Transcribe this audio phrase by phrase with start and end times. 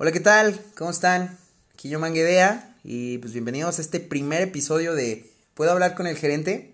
[0.00, 0.64] Hola, ¿qué tal?
[0.76, 1.36] ¿Cómo están?
[1.74, 6.16] Aquí yo Manguedea y pues bienvenidos a este primer episodio de ¿Puedo hablar con el
[6.16, 6.72] gerente?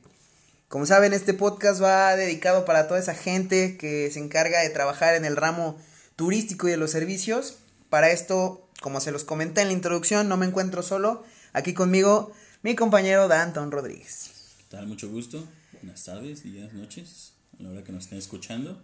[0.69, 5.15] Como saben, este podcast va dedicado para toda esa gente que se encarga de trabajar
[5.15, 5.79] en el ramo
[6.17, 7.57] turístico y de los servicios.
[7.89, 11.25] Para esto, como se los comenté en la introducción, no me encuentro solo.
[11.55, 12.31] Aquí conmigo
[12.63, 14.33] mi compañero Danton Rodríguez.
[14.59, 14.87] ¿Qué tal?
[14.87, 15.43] Mucho gusto.
[15.81, 18.83] Buenas tardes, días, noches, a la hora que nos estén escuchando.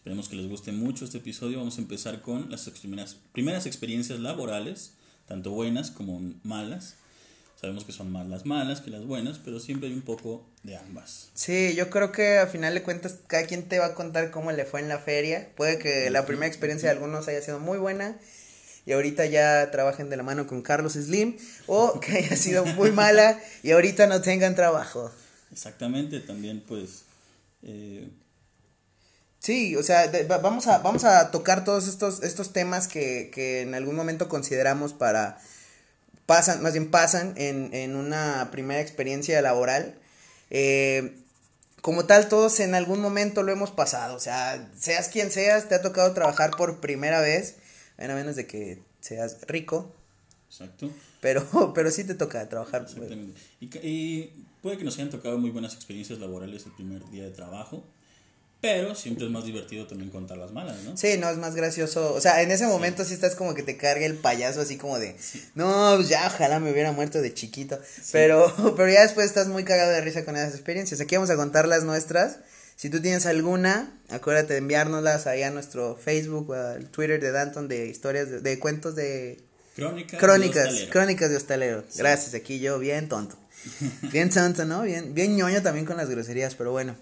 [0.00, 1.58] Esperemos que les guste mucho este episodio.
[1.58, 4.94] Vamos a empezar con las primeras, primeras experiencias laborales,
[5.28, 6.94] tanto buenas como malas.
[7.60, 10.78] Sabemos que son más las malas que las buenas, pero siempre hay un poco de
[10.78, 11.28] ambas.
[11.34, 14.50] Sí, yo creo que a final de cuentas cada quien te va a contar cómo
[14.52, 15.50] le fue en la feria.
[15.54, 18.16] Puede que la primera experiencia de algunos haya sido muy buena
[18.86, 21.36] y ahorita ya trabajen de la mano con Carlos Slim
[21.66, 25.12] o que haya sido muy mala y ahorita no tengan trabajo.
[25.52, 27.02] Exactamente, también pues...
[27.62, 28.08] Eh,
[29.40, 33.62] Sí, o sea, de- vamos, a, vamos a tocar todos estos, estos temas que, que
[33.62, 35.38] en algún momento consideramos para,
[36.26, 39.94] pasan, más bien pasan en, en una primera experiencia laboral.
[40.50, 41.16] Eh,
[41.80, 45.74] como tal, todos en algún momento lo hemos pasado, o sea, seas quien seas, te
[45.74, 47.54] ha tocado trabajar por primera vez,
[47.96, 49.90] a menos de que seas rico,
[50.50, 50.90] exacto.
[51.22, 52.82] pero, pero sí te toca trabajar.
[52.82, 53.40] Exactamente.
[53.60, 57.30] Y, y puede que nos hayan tocado muy buenas experiencias laborales el primer día de
[57.30, 57.82] trabajo,
[58.60, 60.96] pero siempre es más divertido también contar las malas, ¿no?
[60.96, 62.12] Sí, no, es más gracioso.
[62.12, 64.98] O sea, en ese momento sí, estás como que te carga el payaso así como
[64.98, 65.16] de,
[65.54, 67.78] no, pues ya, ojalá me hubiera muerto de chiquito.
[68.12, 71.00] Pero, pero ya después estás muy cagado de risa con esas experiencias.
[71.00, 72.40] Aquí vamos a contar las nuestras.
[72.76, 77.30] Si tú tienes alguna, acuérdate de enviárnoslas ahí a nuestro Facebook o al Twitter de
[77.30, 79.40] Danton de historias, de, de cuentos de
[79.74, 80.12] Crónicas.
[80.12, 80.90] de crónicas, hostalero.
[80.92, 81.84] crónicas de hostalero.
[81.96, 83.36] Gracias, aquí yo bien tonto.
[84.10, 84.82] Bien tonto, ¿no?
[84.82, 86.96] Bien, bien ñoño también con las groserías, pero bueno.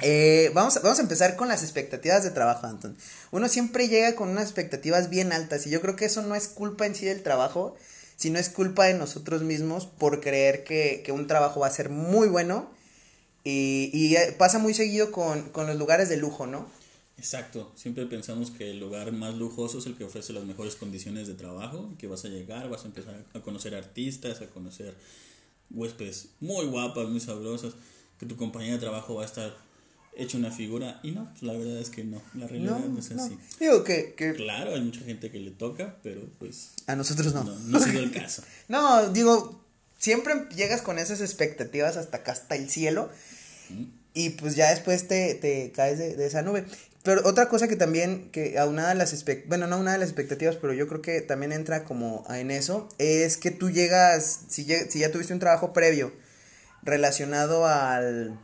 [0.00, 2.96] Eh, vamos, a, vamos a empezar con las expectativas de trabajo, Anton.
[3.32, 6.46] Uno siempre llega con unas expectativas bien altas y yo creo que eso no es
[6.46, 7.76] culpa en sí del trabajo,
[8.16, 11.88] sino es culpa de nosotros mismos por creer que, que un trabajo va a ser
[11.88, 12.70] muy bueno
[13.42, 16.68] y, y, eh, pasa muy seguido con, con los lugares de lujo, ¿no?
[17.16, 21.26] Exacto, siempre pensamos que el lugar más lujoso es el que ofrece las mejores condiciones
[21.26, 24.94] de trabajo, que vas a llegar, vas a empezar a conocer artistas, a conocer
[25.70, 27.74] huéspedes muy guapas, muy sabrosas,
[28.20, 29.67] que tu compañía de trabajo va a estar
[30.18, 33.10] hecha una figura y no, pues la verdad es que no, la realidad no, es
[33.12, 33.24] no.
[33.24, 33.38] así.
[33.60, 37.44] Digo que, que Claro, hay mucha gente que le toca, pero pues a nosotros no.
[37.44, 38.42] no, no ha sido el caso.
[38.68, 39.64] No, digo,
[39.98, 43.10] siempre llegas con esas expectativas hasta acá, hasta el cielo.
[44.14, 46.64] Y pues ya después te, te caes de, de esa nube.
[47.04, 50.08] Pero otra cosa que también, que aunada a las expectativas, bueno, no aunada a las
[50.08, 54.66] expectativas, pero yo creo que también entra como en eso, es que tú llegas, si,
[54.66, 56.12] lleg- si ya tuviste un trabajo previo
[56.82, 58.38] relacionado al,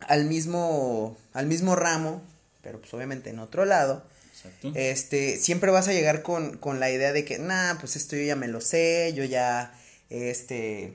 [0.00, 2.22] al mismo, al mismo ramo,
[2.62, 4.72] pero pues obviamente en otro lado, Exacto.
[4.74, 8.22] este, siempre vas a llegar con, con la idea de que, nah, pues esto yo
[8.22, 9.74] ya me lo sé, yo ya,
[10.10, 10.94] este,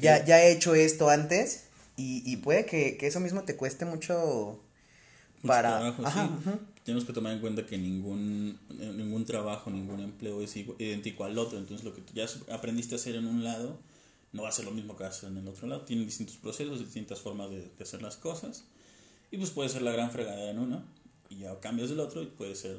[0.00, 1.64] ya, ya he hecho esto antes
[1.96, 4.60] y, y puede que, que eso mismo te cueste mucho
[5.42, 5.78] mucho para...
[5.78, 6.48] trabajo, Ajá, sí.
[6.48, 6.58] ajá.
[6.84, 11.58] Tenemos que tomar en cuenta que ningún, ningún trabajo, ningún empleo es idéntico al otro.
[11.58, 13.78] Entonces, lo que tú ya aprendiste a hacer en un lado
[14.34, 15.82] no va a ser lo mismo que hacer en el otro lado.
[15.84, 18.64] Tienen distintos procesos, distintas formas de, hacer las cosas.
[19.30, 20.84] Y pues puede ser la gran fregadera en uno
[21.30, 22.78] y ya cambias del otro y puede ser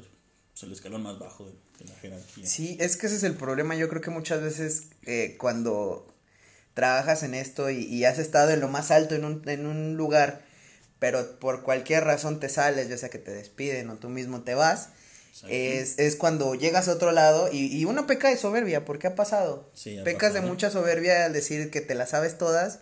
[0.52, 1.52] pues, el escalón más bajo de,
[1.86, 2.46] la jerarquía.
[2.46, 3.74] Sí, es que ese es el problema.
[3.74, 6.14] Yo creo que muchas veces eh, cuando
[6.74, 9.96] trabajas en esto y, y has estado en lo más alto en un, en un
[9.96, 10.44] lugar,
[10.98, 14.54] pero por cualquier razón te sales, ya sea que te despiden o tú mismo te
[14.54, 14.90] vas.
[15.48, 19.08] Es, es cuando llegas a otro lado y, y uno peca de soberbia, ¿por qué
[19.08, 19.70] ha pasado?
[19.74, 22.80] Sí, ha Pecas de mucha soberbia al decir que te las sabes todas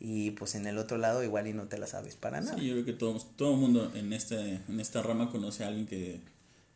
[0.00, 2.56] y pues en el otro lado igual y no te las sabes para nada.
[2.56, 5.68] Sí, yo creo que todo, todo el mundo en, este, en esta rama conoce a
[5.68, 6.20] alguien que,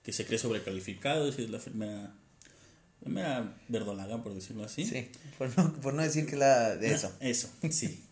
[0.02, 4.84] que se cree sobrecalificado, esa es la primera, la primera verdolaga, por decirlo así.
[4.84, 5.08] Sí,
[5.38, 7.12] por no, por no decir que la de eso.
[7.20, 8.04] Eso, sí.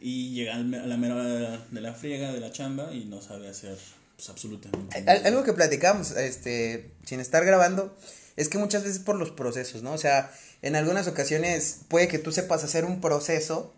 [0.00, 3.48] Y llega a la mera la, de la friega, de la chamba, y no sabe
[3.48, 3.76] hacer
[4.16, 5.04] pues, absolutamente.
[5.08, 7.96] Algo que platicamos, este, sin estar grabando,
[8.36, 9.92] es que muchas veces por los procesos, ¿no?
[9.92, 10.32] O sea,
[10.62, 13.74] en algunas ocasiones puede que tú sepas hacer un proceso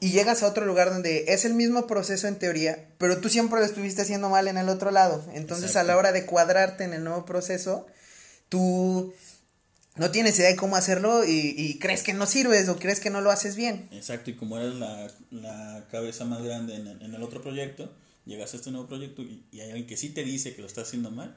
[0.00, 3.60] y llegas a otro lugar donde es el mismo proceso en teoría, pero tú siempre
[3.60, 5.24] lo estuviste haciendo mal en el otro lado.
[5.34, 7.86] Entonces, a la hora de cuadrarte en el nuevo proceso,
[8.48, 9.12] tú
[9.96, 13.10] no tienes idea de cómo hacerlo y, y crees que no sirves o crees que
[13.10, 13.88] no lo haces bien.
[13.92, 17.92] Exacto, y como eres la, la cabeza más grande en el, en el otro proyecto,
[18.26, 20.66] llegas a este nuevo proyecto y, y hay alguien que sí te dice que lo
[20.66, 21.36] está haciendo mal,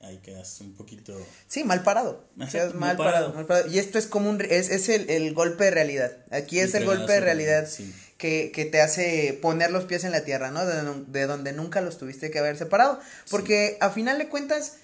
[0.00, 1.18] ahí quedas un poquito...
[1.48, 2.24] Sí, mal parado.
[2.50, 3.14] Quedas mal mal parado.
[3.14, 3.34] parado.
[3.34, 3.70] mal parado.
[3.70, 6.12] Y esto es como un, es, es el, el golpe de realidad.
[6.30, 7.94] Aquí es el golpe de realidad sí.
[8.18, 10.64] que, que te hace poner los pies en la tierra, ¿no?
[10.66, 13.00] De, de donde nunca los tuviste que haber separado.
[13.30, 14.76] Porque a final de cuentas,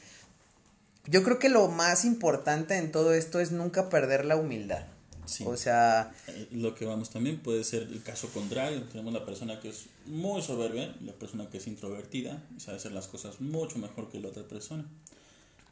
[1.06, 4.84] yo creo que lo más importante en todo esto es nunca perder la humildad.
[5.30, 5.44] Sí.
[5.46, 8.82] O sea, Eh, Lo que vamos también puede ser el caso contrario.
[8.84, 12.92] Tenemos la persona que es muy soberbia, la persona que es introvertida y sabe hacer
[12.92, 14.84] las cosas mucho mejor que la otra persona.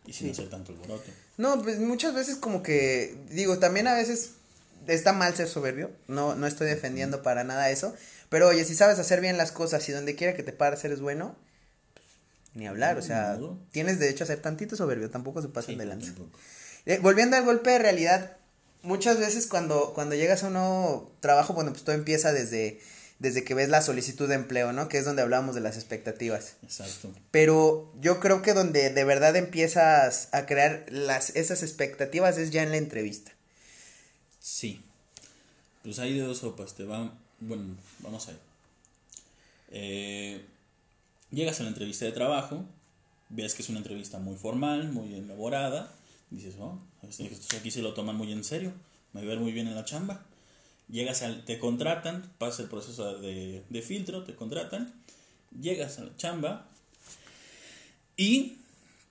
[0.06, 0.32] Y sin Sí.
[0.32, 1.10] hacer tanto alboroto.
[1.36, 4.32] no, pues muchas veces como que, digo, también a veces
[4.86, 7.94] está mal ser soberbio, no, no estoy defendiendo para nada eso,
[8.30, 11.00] pero oye, si sabes hacer bien las cosas y donde quiera que te pares eres
[11.02, 11.36] bueno,
[11.92, 12.06] pues,
[12.54, 13.58] ni hablar, o No, sea, ni modo.
[13.70, 16.06] tienes derecho a ser tantito soberbio, tampoco se pasen Sí, de lanza.
[16.14, 16.38] tampoco.
[16.86, 18.37] Eh, volviendo al golpe de realidad,
[18.82, 22.80] muchas veces cuando, cuando llegas a un nuevo trabajo, bueno, pues todo empieza desde,
[23.18, 24.88] desde que ves la solicitud de empleo, ¿no?
[24.88, 26.56] Que es donde hablamos de las expectativas.
[26.62, 27.12] Exacto.
[27.30, 32.62] Pero yo creo que donde de verdad empiezas a crear las, esas expectativas es ya
[32.62, 33.32] en la entrevista.
[34.40, 34.80] Sí.
[35.82, 36.74] Pues hay de dos sopas.
[36.74, 37.12] Te van.
[37.40, 37.64] Bueno,
[38.00, 38.40] vamos a ver.
[39.70, 40.44] Eh,
[41.30, 42.64] llegas a la entrevista de trabajo.
[43.30, 45.92] Ves que es una entrevista muy formal, muy elaborada.
[46.30, 48.72] Dices, oh, estos aquí se lo toman muy en serio.
[49.12, 50.24] Me ver muy bien en la chamba.
[50.90, 51.44] Llegas al.
[51.44, 52.30] Te contratan.
[52.38, 54.24] Pasa el proceso de, de filtro.
[54.24, 54.92] Te contratan.
[55.60, 56.66] Llegas a la chamba.
[58.16, 58.56] Y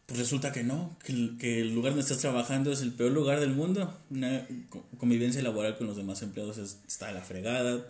[0.06, 3.40] pues resulta que no, que que el lugar donde estás trabajando es el peor lugar
[3.40, 3.98] del mundo.
[4.10, 7.88] Una co- convivencia laboral con los demás empleados es- está a la fregada.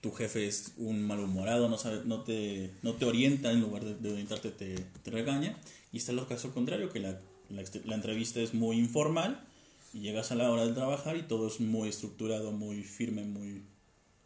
[0.00, 3.94] tu jefe es un malhumorado, no, sabe, no, te, no te orienta en lugar de,
[3.96, 5.56] de orientarte, te, te regaña.
[5.92, 7.18] Y está el caso contrario, que la,
[7.50, 9.44] la, entrevista es muy informal
[9.92, 13.62] y llegas a la hora de trabajar y todo es muy estructurado, muy firme, muy,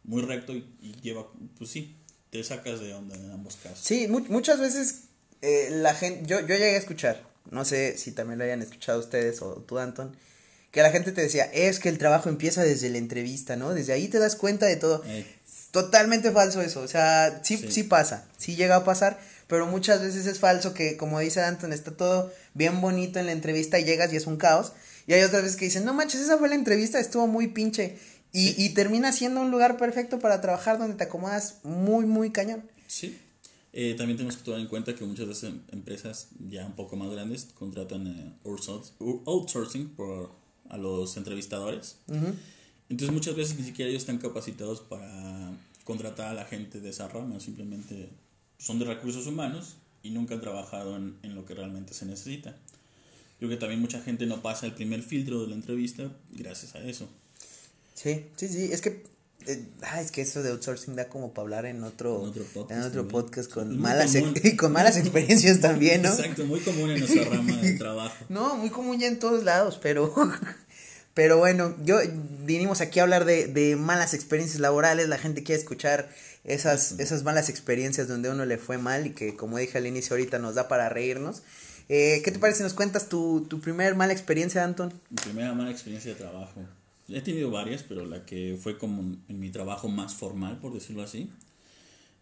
[0.03, 1.27] muy recto y, y lleva,
[1.57, 1.95] pues sí,
[2.29, 3.79] te sacas de onda en ambos casos.
[3.79, 5.03] Sí, mu- muchas veces
[5.41, 8.99] eh, la gente, yo, yo llegué a escuchar, no sé si también lo hayan escuchado
[8.99, 10.15] ustedes o tú, Anton,
[10.71, 13.73] que la gente te decía, es que el trabajo empieza desde la entrevista, ¿no?
[13.73, 15.03] Desde ahí te das cuenta de todo.
[15.05, 15.25] Eh,
[15.71, 17.83] Totalmente falso eso, o sea, sí, sí, Sí.
[17.83, 21.91] pasa, sí llega a pasar, pero muchas veces es falso que, como dice Anton, está
[21.91, 24.73] todo bien bonito en la entrevista y llegas y es un caos.
[25.07, 27.97] Y hay otras veces que dicen, no manches, esa fue la entrevista, estuvo muy pinche.
[28.33, 32.63] Y, y termina siendo un lugar perfecto para trabajar donde te acomodas muy, muy cañón.
[32.87, 33.17] Sí.
[33.71, 36.95] Eh, también tenemos que tomar en cuenta que muchas veces em- empresas ya un poco
[36.95, 38.33] más grandes contratan eh,
[39.25, 40.31] outsourcing por,
[40.69, 41.97] a los entrevistadores.
[42.89, 45.51] Entonces muchas veces ni siquiera ellos están capacitados para
[45.83, 48.09] contratar a la gente de esa rama, simplemente
[48.57, 52.51] son de recursos humanos y nunca han trabajado en, en lo que realmente se necesita.
[53.39, 56.75] Yo creo que también mucha gente no pasa el primer filtro de la entrevista gracias
[56.75, 57.09] a eso.
[57.93, 59.03] Sí, sí, sí, es que
[59.47, 62.43] eh, ah, es que eso de outsourcing da como para hablar en otro, En otro
[62.45, 63.07] podcast en otro también.
[63.23, 64.13] podcast con Muy malas
[64.57, 66.09] con malas experiencias también, ¿no?
[66.09, 68.25] Exacto, muy común en nuestra rama de trabajo.
[68.29, 70.13] No, muy común ya en todos lados, pero
[71.15, 71.97] pero bueno, yo
[72.43, 76.09] vinimos aquí a hablar de, de malas experiencias laborales, la gente quiere escuchar
[76.43, 79.87] esas, esas malas experiencias donde a uno le fue mal y que como dije al
[79.87, 81.41] inicio ahorita nos da para reírnos.
[81.89, 84.93] Eh, ¿Qué te parece si nos cuentas tu, tu primer mala experiencia, Anton?
[85.09, 86.61] Mi primera mala experiencia de trabajo.
[87.07, 91.03] He tenido varias, pero la que fue como en mi trabajo más formal, por decirlo
[91.03, 91.29] así,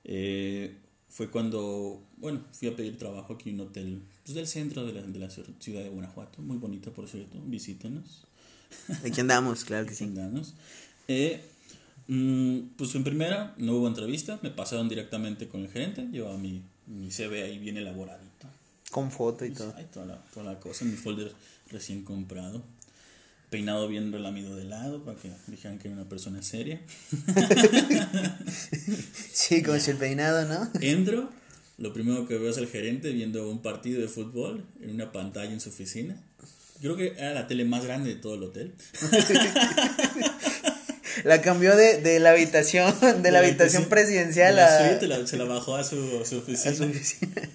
[0.04, 0.76] eh,
[1.08, 4.94] fue cuando, bueno, fui a pedir trabajo aquí en un hotel pues, del centro de
[4.94, 8.26] la, de la ciudad de Guanajuato, muy bonito por cierto, visítenos,
[9.06, 10.06] Aquí andamos, claro que sí.
[10.08, 10.54] síganos.
[11.08, 11.44] Eh,
[12.08, 16.64] mm, pues en primera no hubo entrevista, me pasaron directamente con el gerente, llevaba mi,
[16.88, 18.48] mi CV ahí bien elaboradito.
[18.92, 19.74] Con foto y todo.
[19.76, 21.34] Ay, toda la, toda la cosa, mi folder
[21.72, 22.64] recién comprado.
[23.50, 26.82] Peinado bien relamido de lado para que dijeran que era una persona seria.
[29.32, 30.70] Sí, con el peinado, ¿no?
[30.80, 31.30] Entro,
[31.78, 35.52] lo primero que veo es el gerente viendo un partido de fútbol en una pantalla
[35.52, 36.16] en su oficina.
[36.84, 38.74] Creo que era la tele más grande de todo el hotel.
[41.24, 45.46] La cambió de, de la habitación, de la habitación presidencial La a, la- se la
[45.46, 46.72] bajó a su, a su oficina.
[46.72, 47.50] a su oficina.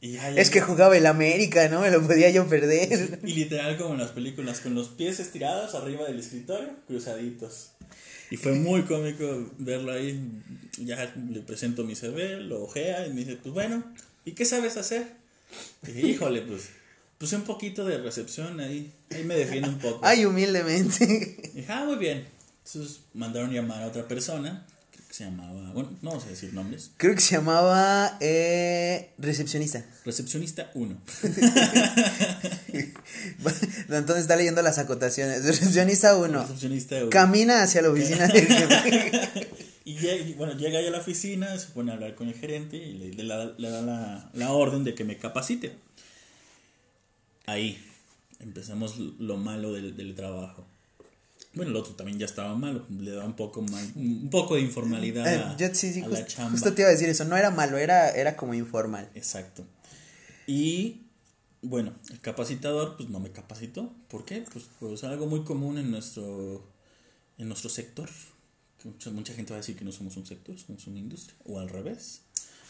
[0.00, 1.80] Y, ya- Es que jugaba el América, ¿no?
[1.80, 3.20] Me lo podía yo perder.
[3.24, 7.70] y literal como en las películas, con los pies estirados arriba del escritorio, cruzaditos.
[8.30, 10.20] Y fue muy cómico verlo ahí.
[10.78, 13.84] Ya le presento mi CV, lo ojea y me dice, pues bueno,
[14.24, 15.04] ¿y qué sabes hacer?
[15.86, 16.68] Y dije, híjole, pues,
[17.18, 20.00] pues un poquito de recepción ahí, ahí me defiende un poco.
[20.04, 21.04] Ay, humildemente.
[21.54, 22.26] Y dije, ah, muy bien.
[22.64, 26.52] Entonces mandaron llamar a otra persona, creo que se llamaba, bueno, no vamos a decir
[26.52, 29.84] nombres, Creo que se llamaba eh, recepcionista.
[30.04, 30.96] recepcionista 1.
[33.88, 35.44] Entonces está leyendo las acotaciones.
[35.44, 36.40] Recepcionista 1.
[36.42, 37.10] Recepcionista 1.
[37.10, 38.30] Camina hacia la oficina.
[39.88, 42.76] Y, llega- bueno, llega ahí a la oficina, se pone a hablar con el gerente
[42.76, 45.76] y le, le da, le da la, la orden de que me capacite.
[47.46, 47.82] Ahí
[48.40, 50.66] empezamos lo malo del, del trabajo.
[51.54, 54.60] Bueno, el otro también ya estaba malo, le da un poco mal, un poco de
[54.60, 56.50] informalidad Eh, a, yo sí, sí, a just- la chamba.
[56.50, 57.24] justo te iba a decir eso.
[57.24, 59.08] No era malo, era, era como informal.
[59.14, 59.64] Exacto.
[60.46, 61.02] Y
[61.62, 63.90] bueno, el capacitador pues no me capacitó.
[64.08, 64.44] ¿Por qué?
[64.52, 66.62] Pues, pues algo muy común en nuestro,
[67.38, 68.10] en nuestro sector.
[68.84, 71.36] Mucha, mucha gente va a decir que no somos un sector, somos una industria.
[71.46, 72.20] O al revés.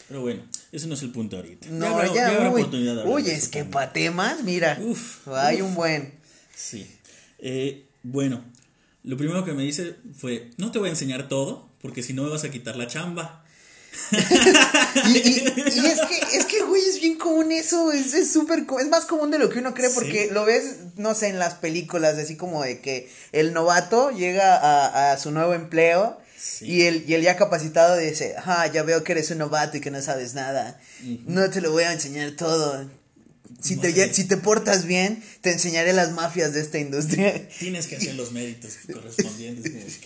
[0.07, 1.67] Pero bueno, ese no es el punto ahorita.
[1.69, 3.71] No, habrá- ya, habrá uy, oportunidad de uy, es que también.
[3.71, 6.13] pa' temas, mira, Uf, hay un buen.
[6.55, 6.89] Sí.
[7.39, 8.43] Eh, bueno,
[9.03, 12.23] lo primero que me dice fue, no te voy a enseñar todo, porque si no
[12.23, 13.43] me vas a quitar la chamba.
[15.05, 18.65] Y, y- y es que, es que, güey, es bien común eso, es es súper,
[18.65, 20.33] co- es más común de lo que uno cree, porque Sí.
[20.33, 25.11] lo ves, no sé, en las películas, así como de que el novato llega a,
[25.11, 26.65] a su nuevo empleo Sí.
[26.65, 29.81] y, el, y el ya capacitado dice, ah, ya veo que eres un novato y
[29.81, 30.79] que no sabes nada,
[31.25, 32.87] no te lo voy a enseñar todo.
[33.61, 37.95] Si te, si te portas bien, te enseñaré las mafias de esta industria Tienes que
[37.95, 39.99] hacer los méritos correspondientes.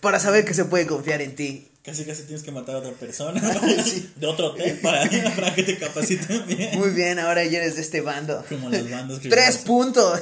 [0.00, 1.68] para saber que se puede confiar en ti.
[1.84, 3.40] Casi casi tienes que matar a otra persona
[4.16, 6.78] de otro hotel para, para que te capaciten bien.
[6.78, 8.44] Muy bien, ahora ya eres de este bando.
[8.48, 10.20] Como las bandas Tres puntos.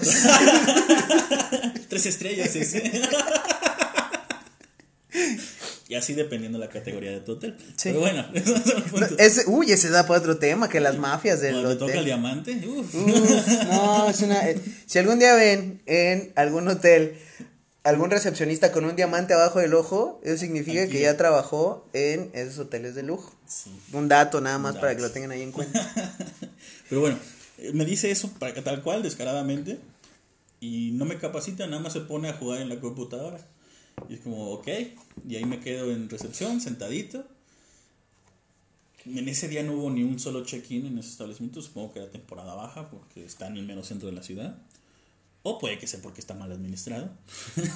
[1.88, 3.02] Tres estrellas ese.
[5.90, 7.56] Y así dependiendo la categoría de tu hotel.
[7.76, 7.88] Sí.
[7.88, 8.24] Pero bueno,
[8.92, 9.18] punto.
[9.18, 11.98] Ese, uy, ese da para otro tema, que las mafias del Cuando te toca el
[11.98, 12.04] hotel.
[12.06, 12.94] diamante, uf.
[12.94, 14.48] Uf, no, es una...
[14.48, 17.18] eh, Si algún día ven en algún hotel
[17.82, 20.92] algún recepcionista con un diamante abajo del ojo, eso significa Aquí.
[20.92, 23.34] que ya trabajó en esos hoteles de lujo.
[23.48, 23.70] Sí.
[23.92, 25.90] Un dato nada más para que lo tengan ahí en cuenta.
[26.88, 27.18] Pero bueno,
[27.58, 29.78] eh, me dice eso para que tal cual, descaradamente.
[30.60, 33.38] Y no me capacita, nada más se pone a jugar en la computadora.
[34.08, 34.68] Y es como, ok.
[35.28, 37.24] Y ahí me quedo en recepción, sentadito.
[39.06, 41.62] En ese día no hubo ni un solo check-in en ese establecimiento.
[41.62, 44.58] Supongo que era temporada baja porque está en el mero centro de la ciudad.
[45.42, 47.08] O puede que sea porque está mal administrado.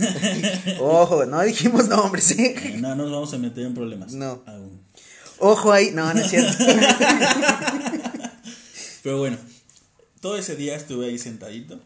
[0.80, 2.36] Ojo, no dijimos nombres, ¿sí?
[2.38, 4.12] Eh, no nos vamos a meter en problemas.
[4.12, 4.42] No.
[4.46, 4.82] Aún.
[5.38, 6.52] Ojo ahí, no, no es cierto.
[9.02, 9.38] Pero bueno,
[10.20, 11.80] todo ese día estuve ahí sentadito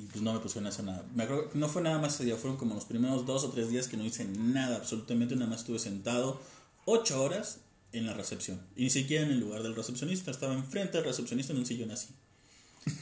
[0.00, 1.04] y pues no me pusieron a hacer nada.
[1.14, 3.50] Me acuerdo que no fue nada más ese día, fueron como los primeros dos o
[3.50, 6.40] tres días que no hice nada, absolutamente nada más estuve sentado
[6.84, 7.58] ocho horas
[7.92, 8.60] en la recepción.
[8.76, 11.90] Y ni siquiera en el lugar del recepcionista, estaba enfrente del recepcionista en un sillón
[11.90, 12.08] así,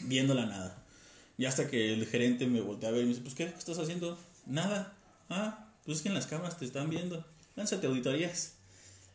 [0.02, 0.82] viendo la nada.
[1.36, 3.78] Y hasta que el gerente me voltea a ver y me dice, pues ¿qué estás
[3.78, 4.18] haciendo?
[4.46, 4.96] Nada.
[5.28, 7.24] Ah, pues es que en las cámaras te están viendo.
[7.54, 8.54] Lánzate auditorías.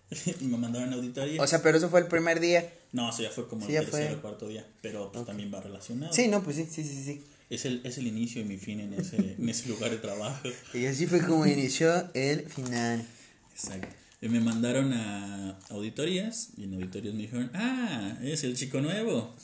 [0.40, 1.44] y me mandaron auditorías.
[1.44, 2.72] O sea, pero eso fue el primer día.
[2.94, 5.60] No, eso ya fue como Sí, el tercer o cuarto día, pero pues también va
[5.60, 6.14] relacionado.
[6.14, 7.24] Sí, no, pues sí, sí, sí, sí.
[7.50, 10.50] Es el, es el inicio y mi fin en ese, en ese lugar de trabajo.
[10.74, 13.06] Y así fue como inició el final.
[13.54, 13.88] Exacto.
[14.22, 19.36] Y me mandaron a auditorías y en auditorías me dijeron, ah, es el chico nuevo.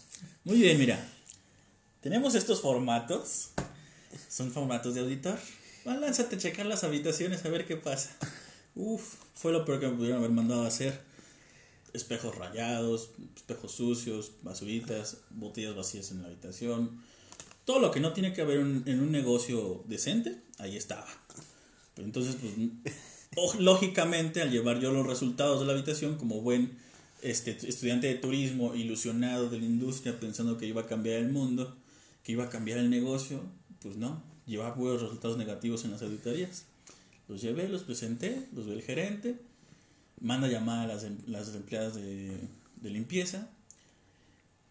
[0.45, 1.05] Muy bien, mira,
[2.01, 3.49] tenemos estos formatos,
[4.29, 5.37] son formatos de auditor.
[5.85, 8.15] Ah, lánzate a checar las habitaciones a ver qué pasa.
[8.73, 11.01] Uf, fue lo peor que me pudieron haber mandado a hacer.
[11.91, 17.03] Espejos rayados, espejos sucios, basuritas, botellas vacías en la habitación.
[17.69, 21.05] Todo lo que no tiene que haber en, un negocio decente, ahí estaba.
[21.97, 22.35] Entonces,
[23.35, 26.79] pues, lógicamente, al llevar yo los resultados de la habitación como buen
[27.21, 31.77] este, estudiante de turismo, ilusionado de la industria, pensando que iba a cambiar el mundo,
[32.23, 33.39] que iba a cambiar el negocio,
[33.83, 36.65] pues no, llevaba puros resultados negativos en las auditorías.
[37.27, 39.37] Los llevé, los presenté, los ve el gerente,
[40.19, 42.35] manda a llamar a las, em- las empleadas de,
[42.81, 43.47] de limpieza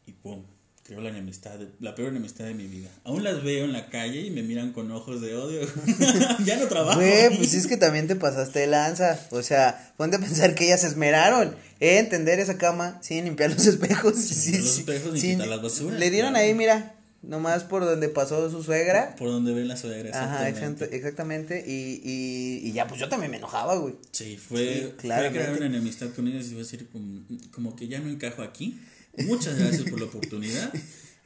[0.05, 0.43] y pum,
[0.89, 2.89] creo la enemistad, de- la peor enemistad de mi vida.
[3.05, 5.61] Aún las veo en la calle y me miran con ojos de odio.
[6.47, 6.99] ya no trabajo.
[6.99, 9.21] Güey, pues es que también te pasaste de lanza.
[9.31, 13.51] O sea, ponte a pensar que ellas se esmeraron en tender esa cama sin limpiar
[13.51, 14.15] los espejos.
[14.19, 16.47] Sí, limpiar los espejos ni quitar las basuras, Le dieron claro.
[16.47, 19.15] ahí, mira, nomás por donde pasó su suegra.
[19.17, 20.09] Por donde ven la suegra.
[20.19, 20.85] Ajá, exactamente.
[20.87, 21.65] exact- exactamente.
[21.67, 23.95] Y, y, y ya, pues yo también me enojaba, güey.
[24.13, 27.77] Sí, fue, Sí, fue crear una enemistad con ellos y iba a decir como, como
[27.77, 28.81] que ya no encajo aquí.
[29.27, 30.73] Muchas gracias por la oportunidad.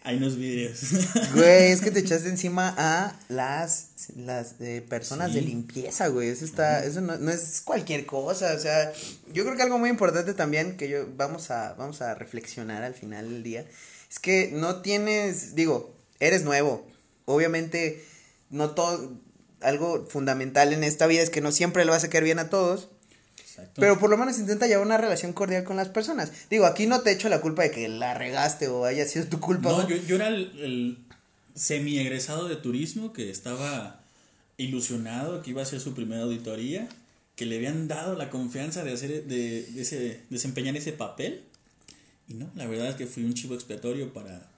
[0.05, 0.81] Hay unos videos.
[1.35, 5.37] Güey, es que te echaste encima a las, las eh, personas Sí.
[5.37, 6.29] de limpieza, güey.
[6.29, 8.53] Eso está, eso no, no es cualquier cosa.
[8.55, 8.93] O sea,
[9.33, 12.95] yo creo que algo muy importante también que yo vamos a, vamos a reflexionar al
[12.95, 13.65] final del día.
[14.11, 16.85] Es que no tienes, digo, eres nuevo.
[17.25, 18.05] Obviamente,
[18.51, 19.13] no todo,
[19.61, 22.51] algo fundamental en esta vida es que no siempre le vas a caer bien a
[22.51, 22.89] todos.
[23.53, 23.81] Exacto.
[23.81, 26.33] Pero por lo menos intenta llevar una relación cordial con las personas.
[26.49, 29.41] Digo, aquí no te echo la culpa de que la regaste o haya sido tu
[29.41, 29.71] culpa.
[29.71, 30.99] no, yo, yo era el, el
[31.55, 34.01] semi-egresado de turismo que estaba
[34.57, 36.89] ilusionado que iba a hacer su primera auditoría,
[37.37, 41.43] que le habían dado la confianza de hacer de, de ese, desempeñar ese papel.
[42.29, 44.49] Y no, la verdad es que fui un chivo expiatorio para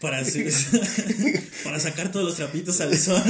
[0.00, 0.52] para hacer-
[1.64, 3.22] para sacar todos los trapitos al sol.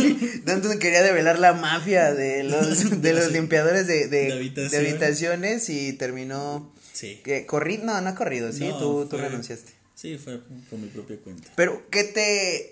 [0.45, 4.71] Danton quería develar la mafia de los, de los limpiadores de, de, De habitación.
[4.71, 6.73] de habitaciones y terminó.
[6.93, 7.21] Sí.
[7.25, 9.73] Que, corri no, no ha corrido, sí, No, tú, tú fue- renunciaste.
[9.95, 10.39] Sí, fue
[10.69, 11.51] por mi propia cuenta.
[11.57, 12.71] Pero, ¿qué te...?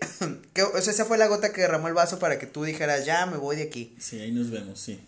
[0.52, 3.06] qué- o sea, esa fue la gota que derramó el vaso para que tú dijeras,
[3.06, 3.96] ya, me voy de aquí.
[3.98, 5.00] Sí, ahí nos vemos, sí.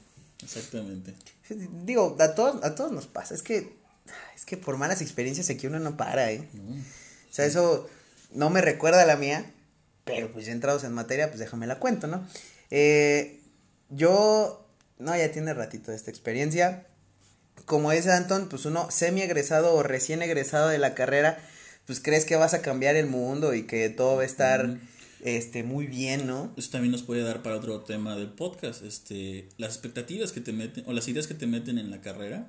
[0.42, 1.12] Exactamente.
[1.84, 3.34] Digo, a todos, a todos nos pasa.
[3.34, 3.70] Es que,
[4.34, 6.48] es que por malas experiencias aquí uno no para, ¿eh?
[6.54, 6.62] No.
[6.72, 7.88] O sea, eso
[8.32, 9.52] no me recuerda a la mía,
[10.04, 12.26] pero pues ya entrados en materia, pues déjame la cuento, ¿no?
[12.70, 13.40] Eh,
[13.90, 14.68] yo,
[14.98, 16.86] no, ya tiene ratito de esta experiencia.
[17.64, 21.38] Como dice Anton, pues uno semi egresado o recién egresado de la carrera,
[21.86, 24.78] pues crees que vas a cambiar el mundo y que todo va a estar,
[25.24, 26.52] este, muy bien, ¿no?
[26.56, 30.52] Eso también nos puede dar para otro tema del podcast, este, las expectativas que te
[30.52, 32.48] meten, o las ideas que te meten en la carrera,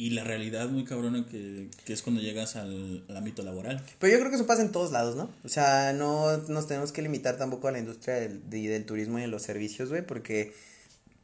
[0.00, 3.84] y la realidad muy cabrona que, que es cuando llegas al, al ámbito laboral.
[3.98, 5.28] Pero yo creo que eso pasa en todos lados, ¿no?
[5.44, 9.18] O sea, no nos tenemos que limitar tampoco a la industria del, de- del turismo
[9.18, 10.54] y de los servicios, güey, porque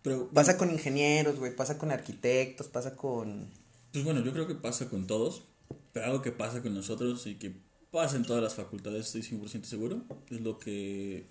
[0.02, 3.48] Pero pasa con ingenieros, güey, pasa con arquitectos, pasa con...
[3.92, 5.44] Pues bueno, yo creo que pasa con todos,
[5.92, 7.54] pero algo que pasa con nosotros y que
[7.92, 11.26] pasa en todas las facultades, estoy 100% seguro, es lo que...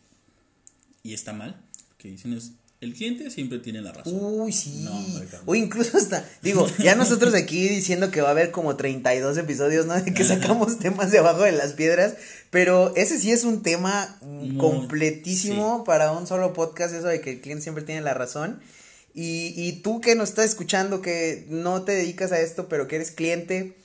[1.04, 1.62] Y está mal,
[1.98, 4.14] que dicen es, el cliente siempre tiene la razón.
[4.16, 4.82] Uy, sí.
[4.84, 5.06] No,
[5.46, 9.86] o incluso hasta, digo, ya nosotros aquí diciendo que va a haber como 32 episodios,
[9.86, 10.00] ¿no?
[10.02, 12.16] De que sacamos temas de abajo de las piedras,
[12.50, 17.32] pero ese sí es un tema Muy- completísimo para un solo podcast, eso de que
[17.32, 18.60] el cliente siempre tiene la razón.
[19.16, 22.96] Y, y tú que nos estás escuchando, que no te dedicas a esto, pero que
[22.96, 23.76] eres cliente,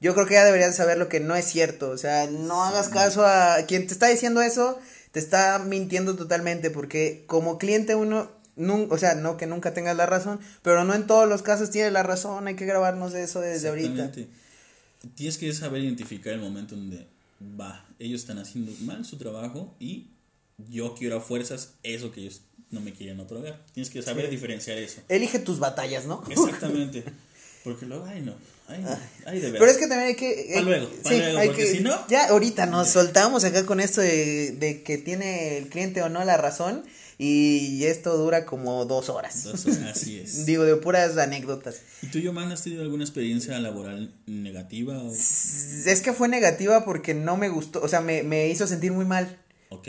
[0.00, 1.90] yo creo que ya deberías saber lo que no es cierto.
[1.90, 4.78] O sea, no hagas caso a quien te está diciendo eso,
[5.12, 9.96] te está mintiendo totalmente, porque como cliente uno, nun- o sea, no que nunca tengas
[9.96, 13.22] la razón, pero no en todos los casos tienes la razón, hay que grabarnos de
[13.24, 14.10] eso desde ahorita.
[15.14, 17.06] Tienes que saber identificar el momento donde
[17.60, 20.08] va, ellos están haciendo mal su trabajo y
[20.70, 23.60] yo quiero a fuerzas eso que ellos no me quieren otorgar.
[23.74, 25.00] Tienes que saber diferenciar eso.
[25.08, 26.22] Elige tus batallas, ¿no?
[26.30, 27.04] Exactamente.
[27.64, 28.34] Porque luego, ay no,
[28.66, 28.90] ay, no,
[29.26, 29.76] ay de Pero veras.
[29.76, 30.50] es que también hay que...
[30.52, 33.64] Pa' hay- luego, pa' luego, hay porque que- si no- Ya ahorita nos soltamos acá
[33.66, 36.82] con esto de, de que tiene el cliente o no la razón
[37.18, 39.44] y esto dura como dos horas.
[39.44, 40.44] Entonces, así es.
[40.46, 41.80] Digo, de puras anécdotas.
[42.02, 44.98] ¿Y tú, Yoman, has tenido alguna experiencia laboral negativa?
[45.02, 45.12] O...
[45.12, 49.04] Es que fue negativa porque no me gustó, o sea, me, me hizo sentir muy
[49.04, 49.38] mal.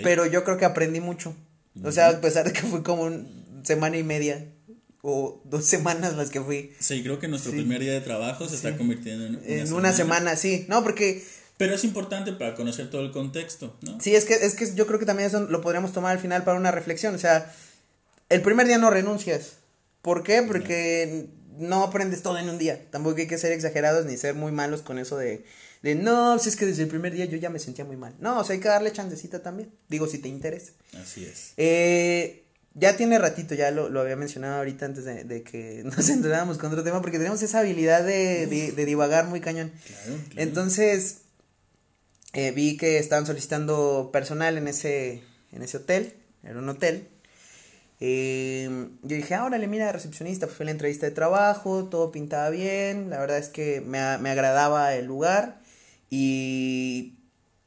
[0.01, 1.35] Pero yo creo que aprendí mucho.
[1.83, 4.45] O sea, a pesar de que fue como un- semana y media
[5.01, 6.71] o dos semanas las que fui.
[6.79, 7.57] Sí, creo que nuestro Sí.
[7.57, 10.65] primer día de trabajo se está convirtiendo en una, En una semana, sí.
[10.69, 11.23] No, porque
[11.57, 13.99] Pero es importante para conocer todo el contexto, ¿no?
[14.01, 16.43] sí, es que, es que yo creo que también eso lo podríamos tomar al final
[16.43, 17.13] para una reflexión.
[17.13, 17.53] O sea,
[18.29, 19.53] el primer día no renuncias.
[20.01, 20.41] ¿Por qué?
[20.41, 22.89] Porque no aprendes todo en un día.
[22.89, 25.45] Tampoco hay que ser exagerados ni ser muy malos con eso de,
[25.81, 28.15] de no, si es que desde el primer día yo ya me sentía muy mal.
[28.19, 29.71] No, o sea, hay que darle chancecita también.
[29.89, 30.73] Digo, si te interesa.
[31.01, 31.53] Así es.
[31.57, 36.09] Eh, ya tiene ratito, ya lo, lo había mencionado ahorita antes de, de que nos
[36.09, 39.71] entrenáramos con otro tema, porque tenemos esa habilidad de, de, de divagar muy cañón.
[39.85, 40.19] Claro.
[40.29, 40.41] claro.
[40.41, 41.17] Entonces,
[42.33, 47.07] eh, vi que estaban solicitando personal en ese, en ese hotel, era un hotel.
[47.99, 52.49] Eh, yo dije, ah, órale, mira, recepcionista, pues fue la entrevista de trabajo, todo pintaba
[52.49, 55.61] bien, la verdad es que me, me agradaba el lugar
[56.09, 57.13] y,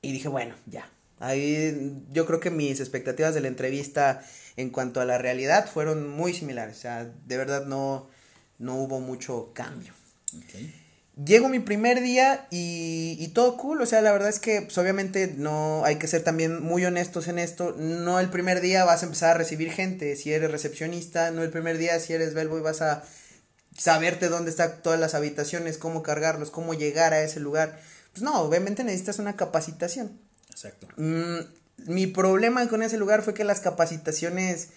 [0.02, 0.90] y dije, bueno, ya.
[1.18, 4.22] Ahí yo creo que mis expectativas de la entrevista
[4.56, 8.08] en cuanto a la realidad fueron muy similares, o sea, de verdad no,
[8.58, 9.94] no hubo mucho cambio.
[10.36, 10.85] Ok.
[11.24, 14.76] Llego mi primer día y, y todo cool, o sea, la verdad es que pues,
[14.76, 19.02] obviamente no hay que ser también muy honestos en esto, no el primer día vas
[19.02, 22.60] a empezar a recibir gente, si eres recepcionista, no el primer día si eres bellboy
[22.60, 23.02] vas a
[23.78, 27.78] saberte dónde están todas las habitaciones, cómo cargarlos, cómo llegar a ese lugar.
[28.12, 30.18] Pues no, obviamente necesitas una capacitación.
[30.50, 30.88] Exacto.
[30.96, 31.38] Mm,
[31.86, 34.68] mi problema con ese lugar fue que las capacitaciones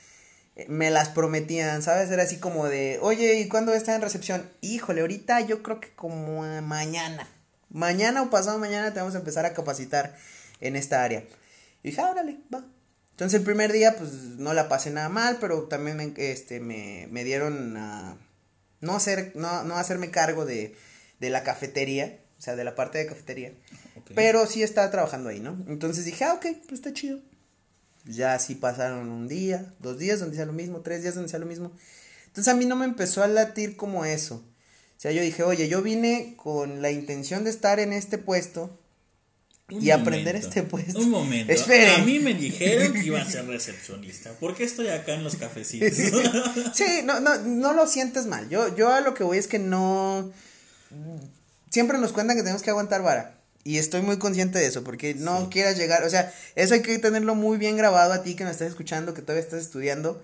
[0.67, 2.09] me las prometían, ¿sabes?
[2.11, 4.49] Era así como de, oye, ¿y cuándo está en recepción?
[4.61, 7.27] Híjole, ahorita yo creo que como mañana.
[7.69, 10.15] Mañana o pasado mañana te vamos a empezar a capacitar
[10.59, 11.23] en esta área.
[11.83, 12.65] Y dije, ah, órale, va.
[13.11, 17.07] Entonces el primer día, pues no la pasé nada mal, pero también me, este, me,
[17.11, 18.17] me dieron a
[18.81, 20.75] no, hacer, no, no hacerme cargo de,
[21.19, 23.53] de la cafetería, o sea, de la parte de cafetería.
[24.15, 25.63] Pero sí estaba trabajando ahí, ¿no?
[25.67, 27.19] Entonces dije, ah, ok, pues está chido.
[28.09, 31.39] Ya así pasaron un día, dos días donde sea lo mismo, tres días donde sea
[31.39, 31.71] lo mismo.
[32.25, 34.35] Entonces a mí no me empezó a latir como eso.
[34.35, 38.77] O sea, yo dije, oye, yo vine con la intención de estar en este puesto
[39.69, 40.99] Un y aprender este puesto.
[40.99, 41.53] Un momento.
[41.53, 42.01] Esperen.
[42.01, 44.31] A mí me dijeron que iba a ser recepcionista.
[44.33, 45.97] ¿Por qué estoy acá en los cafecitos?
[46.73, 48.49] Sí, no, no, no lo sientes mal.
[48.49, 50.31] Yo, yo a lo que voy es que no.
[51.69, 53.38] Siempre nos cuentan que tenemos que aguantar vara.
[53.63, 55.47] Y estoy muy consciente de eso, porque no Sí.
[55.51, 56.03] quieras llegar.
[56.03, 59.13] O sea, eso hay que tenerlo muy bien grabado a ti que nos estás escuchando,
[59.13, 60.23] que todavía estás estudiando.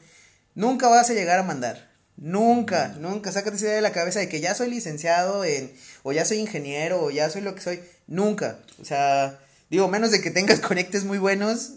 [0.56, 1.92] Nunca vas a llegar a mandar.
[2.18, 6.14] Nunca, nunca, sácate esa idea de la cabeza de que ya soy licenciado en, o
[6.14, 7.82] ya soy ingeniero, o ya soy lo que soy.
[8.08, 8.60] Nunca.
[8.82, 9.38] O sea,
[9.70, 11.72] digo, menos de que tengas conectes muy buenos,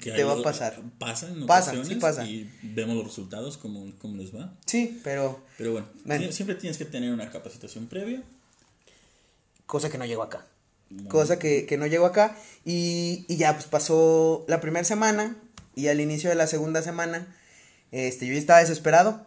[0.00, 0.78] Que Te va a pasar.
[1.00, 2.24] Pasa en Pasa, ocasiones sí pasa.
[2.24, 4.54] Y vemos los resultados, cómo, cómo les va.
[4.66, 6.26] sí, pero Pero bueno, Bueno.
[6.26, 8.22] sie- siempre tienes que tener una capacitación previa.
[9.66, 10.46] cosa que no llegó acá.
[11.08, 12.36] Cosa que, que no llegó acá.
[12.64, 15.36] Y, y ya, pues pasó la primera semana.
[15.74, 17.34] Y al inicio de la segunda semana,
[17.92, 19.26] este, yo ya estaba desesperado.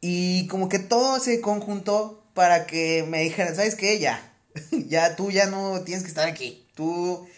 [0.00, 3.98] Y como que todo se conjuntó para que me dijeran, ¿sabes qué?
[3.98, 4.32] Ya.
[4.70, 6.66] ya tú ya no tienes que estar aquí.
[6.74, 7.28] Tú,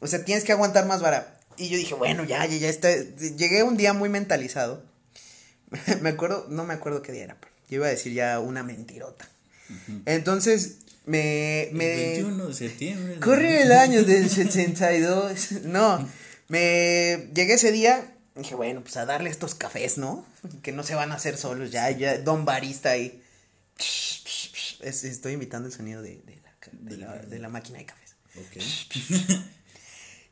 [0.00, 1.38] o sea, tienes que aguantar más vara.
[1.56, 2.88] Y yo dije, bueno, ya, ya, ya está.
[2.92, 4.84] Llegué un día muy mentalizado.
[6.02, 7.36] me acuerdo, no me acuerdo qué día era.
[7.40, 9.28] pero Yo iba a decir ya una mentirota.
[10.04, 11.68] Entonces, me...
[11.72, 12.16] me...
[12.16, 13.20] El 21 de septiembre.
[13.20, 15.52] Corre el año del 72.
[15.64, 16.08] No,
[16.48, 18.10] me llegué ese día.
[18.34, 20.26] Dije, bueno, pues a darle estos cafés, ¿no?
[20.62, 23.22] Que no se van a hacer solos, ya, ya, Don Barista ahí.
[24.80, 27.86] Es- estoy imitando el sonido de, de la, ca- de la- de la máquina de
[27.86, 28.16] cafés.
[28.36, 29.40] Ok.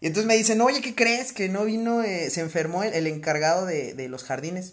[0.00, 1.32] Y entonces me dicen, oye, ¿qué crees?
[1.32, 4.72] Que no vino, eh, se enfermó el, el encargado de, de los jardines.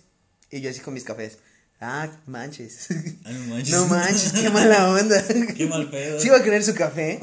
[0.50, 1.38] Y yo así con mis cafés.
[1.82, 2.88] Ah, manches.
[3.26, 3.70] Ah, no manches.
[3.74, 5.24] No manches, qué mala onda.
[5.58, 6.20] Qué mal pedo.
[6.20, 7.20] Sí iba a querer su café.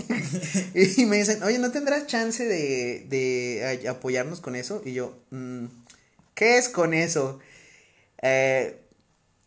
[0.75, 4.81] y me dicen, oye, ¿no tendrás chance de, de apoyarnos con eso?
[4.85, 5.67] Y yo, "Mm,
[6.35, 7.39] ¿qué es con eso?
[8.23, 8.81] Eh,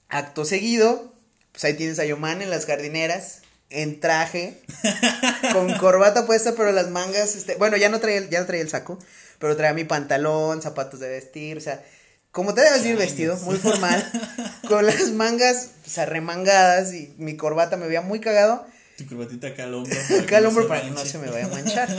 [0.09, 1.13] acto seguido,
[1.53, 3.41] pues ahí tienes a Yoman en las jardineras,
[3.71, 4.59] en traje,
[5.53, 8.69] con corbata puesta, pero las mangas, este, bueno, ya no traía, ya no traía el
[8.69, 8.99] saco,
[9.39, 11.83] pero traía mi pantalón, zapatos de vestir, o sea,
[12.31, 14.03] como te debes ir vestido, muy formal,
[14.67, 18.65] con las mangas, pues, arremangadas y mi corbata me veía muy cagado.
[18.97, 19.95] Tu corbatita acá al hombro.
[20.21, 21.89] Acá al hombro para que no se me vaya a manchar.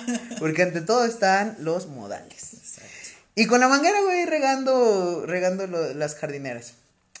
[0.40, 2.50] Porque ante todo están los modales.
[3.36, 6.72] Y con la manguera, güey, regando, regando lo- las jardineras.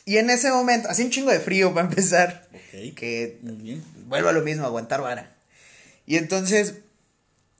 [0.04, 2.48] Y en ese momento, así un chingo de frío para empezar.
[2.52, 2.94] Ok.
[2.96, 3.84] Que Muy bien.
[4.06, 5.30] vuelvo a lo mismo, aguantar vara.
[6.06, 6.74] Y entonces,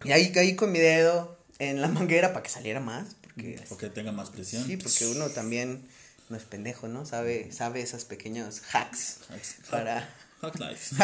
[0.03, 3.05] y ahí caí con mi dedo en la manguera para que saliera más.
[3.43, 4.65] Porque, Porque tenga más presión.
[4.67, 5.83] sí, porque uno también
[6.29, 7.07] no es pendejo, ¿no?
[7.07, 10.09] Sabe, sabe esos pequeños hacks Hacks- para
[10.41, 10.95] Hack life.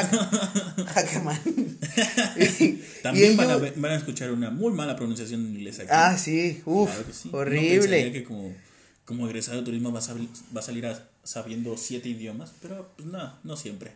[0.86, 1.40] Hackerman.
[3.02, 5.78] También y van, a, yo- ver- van a escuchar una muy mala pronunciación en inglés
[5.80, 5.88] aquí.
[5.90, 7.30] Ah, sí, uff, Claro que sí.
[7.32, 8.12] Horrible.
[8.12, 8.52] que como,
[9.04, 12.92] como egresado de turismo va a, sab- va a salir a- sabiendo siete idiomas, pero
[12.96, 13.92] pues no, no siempre.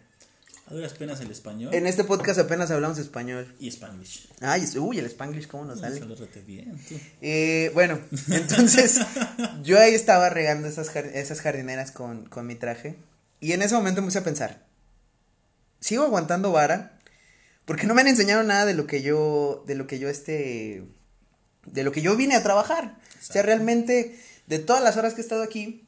[0.68, 3.54] A duras penas el español En este podcast apenas hablamos español.
[3.58, 4.28] y Spanish.
[4.40, 5.98] Ay, uy, el Spanglish, ¿cómo nos sale?
[6.46, 6.94] Bien, tú.
[7.22, 7.98] Eh, bueno,
[8.30, 9.00] entonces
[9.62, 12.98] yo ahí estaba regando esas, esas jardineras con, con mi traje.
[13.40, 14.66] Y en ese momento me puse a pensar,
[15.80, 16.98] ¿sigo aguantando vara?
[17.64, 20.84] Porque no me han enseñado nada de lo que yo, de lo que yo este,
[21.64, 22.98] de lo que yo vine a trabajar.
[23.18, 25.87] O sea, realmente, de todas las horas que he estado aquí,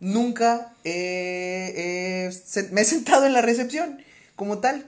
[0.00, 4.02] nunca he se- me he sentado en la recepción
[4.36, 4.86] como tal.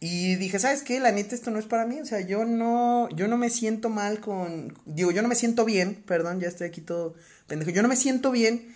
[0.00, 1.00] Y dije, ¿sabes qué?
[1.00, 2.00] La neta, esto no es para mí.
[2.00, 4.76] O sea, yo no, yo no me siento mal con.
[4.86, 5.96] Digo, yo no me siento bien.
[6.06, 7.14] Perdón, ya estoy aquí todo
[7.48, 7.70] pendejo.
[7.72, 8.74] Yo no me siento bien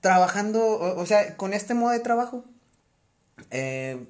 [0.00, 2.44] trabajando, o, o sea, con este modo de trabajo.
[3.50, 4.06] Eh,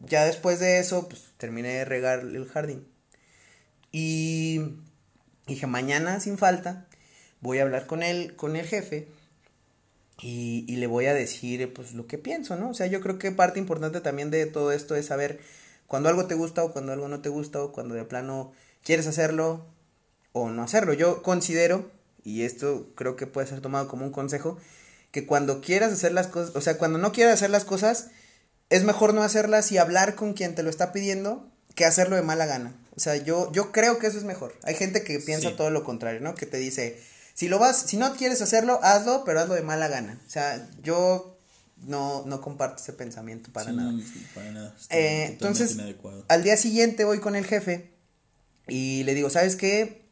[0.00, 2.86] ya después de eso, pues terminé de regar el jardín.
[3.92, 4.60] Y
[5.46, 6.86] dije, mañana sin falta,
[7.40, 9.08] voy a hablar con él, con el jefe.
[10.22, 12.70] Y, y le voy a decir, pues, lo que pienso, ¿no?
[12.70, 15.40] O sea, yo creo que parte importante también de todo esto es saber
[15.88, 18.52] cuando algo te gusta o cuando algo no te gusta o cuando de plano
[18.84, 19.66] quieres hacerlo
[20.32, 20.92] o no hacerlo.
[20.94, 21.90] Yo considero,
[22.24, 24.56] y esto creo que puede ser tomado como un consejo,
[25.10, 28.08] que cuando quieras hacer las cosas, o sea, cuando no quieras hacer las cosas,
[28.70, 32.22] es mejor no hacerlas y hablar con quien te lo está pidiendo que hacerlo de
[32.22, 32.74] mala gana.
[32.96, 34.54] O sea, yo, yo creo que eso es mejor.
[34.62, 35.56] Hay gente que piensa Sí.
[35.56, 36.34] todo lo contrario, ¿no?
[36.34, 36.98] Que te dice,
[37.42, 40.16] si lo vas, si no quieres hacerlo, hazlo, pero hazlo de mala gana.
[40.24, 41.40] O sea, yo
[41.84, 43.90] no, no comparto ese pensamiento para Sí, nada.
[43.90, 44.00] no,
[44.32, 44.76] para nada.
[44.90, 46.24] Eh, entonces, inadecuado.
[46.28, 47.90] al día siguiente voy con el jefe
[48.68, 50.06] y le digo, ¿sabes qué?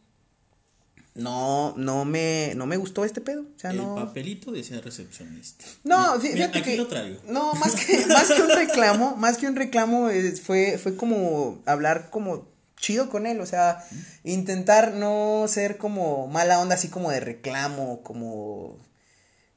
[1.15, 3.43] No, no me, no me gustó este pedo.
[3.43, 3.95] O sea, el no.
[3.95, 5.65] papelito decía recepcionista.
[5.85, 6.77] No, mira, fíjate aquí que.
[6.79, 7.21] lo traigo.
[7.29, 11.63] No, más que, más que un reclamo, más que un reclamo, eh, fue, fue como
[11.65, 12.49] hablar como
[12.81, 13.41] chido con él.
[13.41, 13.85] O sea,
[14.25, 18.79] intentar no ser como mala onda, así como de reclamo, como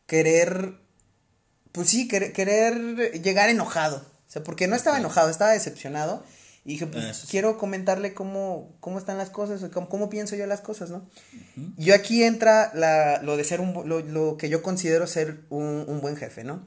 [0.05, 0.75] querer.
[1.71, 3.97] Pues sí, querer, querer llegar enojado.
[3.97, 6.23] O sea, porque no estaba enojado, estaba decepcionado.
[6.65, 7.27] Y dije, pues sí.
[7.29, 11.05] quiero comentarle cómo, cómo están las cosas, o cómo, cómo pienso yo las cosas, ¿no?
[11.77, 15.99] Y aquí entra la, lo de ser un, lo que yo considero ser un, un
[15.99, 16.65] buen jefe, ¿no?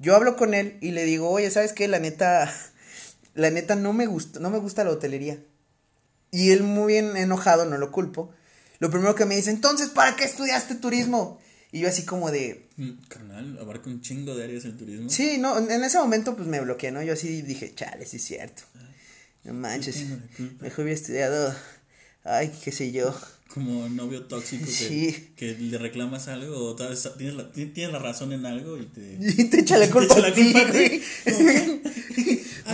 [0.00, 1.86] Yo hablo con él y le digo, oye, ¿sabes qué?
[1.86, 2.52] La neta,
[3.34, 5.38] la neta no me gusta, no me gusta la hotelería.
[6.30, 8.32] Y él muy bien enojado, no lo culpo.
[8.78, 11.40] Lo primero que me dice, entonces, ¿para qué estudiaste turismo?
[11.72, 12.68] Y yo así como de...
[12.76, 15.10] Mm, carnal, abarca un chingo de áreas el turismo.
[15.10, 17.02] Sí, no, en ese momento pues me bloqueé, ¿no?
[17.02, 18.62] Yo así dije, chale, sí es cierto.
[19.44, 20.04] No manches,
[20.60, 21.54] mejor hubiera estudiado,
[22.24, 23.14] ay, qué sé yo.
[23.52, 27.98] Como novio tóxico que, que le reclamas algo o tal vez tienes la, tienes la
[27.98, 29.16] razón en algo y te...
[29.20, 30.52] Y te echa la culpa, a ti,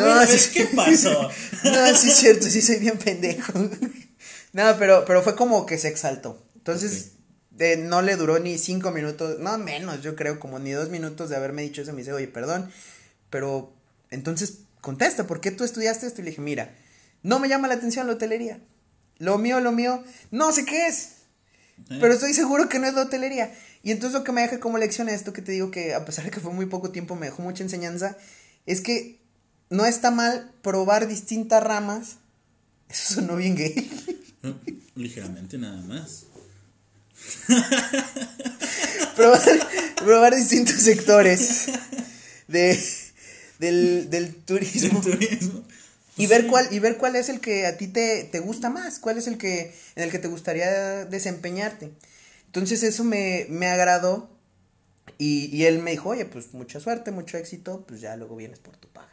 [0.05, 0.21] no,
[0.53, 1.31] ¿qué pasó?
[1.65, 3.53] no, sí es cierto, sí soy bien pendejo.
[4.53, 6.43] no, pero, pero fue como que se exaltó.
[6.57, 7.13] Entonces,
[7.79, 11.37] no le duró ni cinco minutos, no menos, yo creo, como ni dos minutos de
[11.37, 11.93] haberme dicho eso.
[11.93, 12.71] Me dice, oye, perdón,
[13.31, 13.73] pero
[14.11, 16.21] entonces contesta, ¿por qué tú estudiaste esto?
[16.21, 16.75] Y le dije, mira,
[17.23, 18.61] no me llama la atención la hotelería.
[19.19, 21.11] Lo mío, lo mío, no sé qué es.
[21.89, 23.53] Pero estoy seguro que no es la hotelería.
[23.83, 26.25] Y entonces lo que me deja como lección esto que te digo que a pesar
[26.25, 28.17] de que fue muy poco tiempo me dejó mucha enseñanza,
[28.67, 29.24] es que
[29.75, 32.17] no está mal probar distintas ramas.
[32.89, 33.91] Eso sonó bien gay.
[34.95, 36.27] Ligeramente nada más.
[39.17, 41.67] probar, distintos sectores
[42.49, 42.79] de,
[43.59, 45.03] del, turismo.
[46.17, 49.01] Y ver cuál, y ver cuál es el que a ti te, te, gusta más,
[49.01, 51.91] cuál es el que, en el que te gustaría desempeñarte.
[52.47, 54.31] Entonces eso me, me agradó
[55.19, 58.61] y, y él me dijo, oye, pues mucha suerte, mucho éxito, pues ya luego vienes
[58.61, 59.11] por tu paga.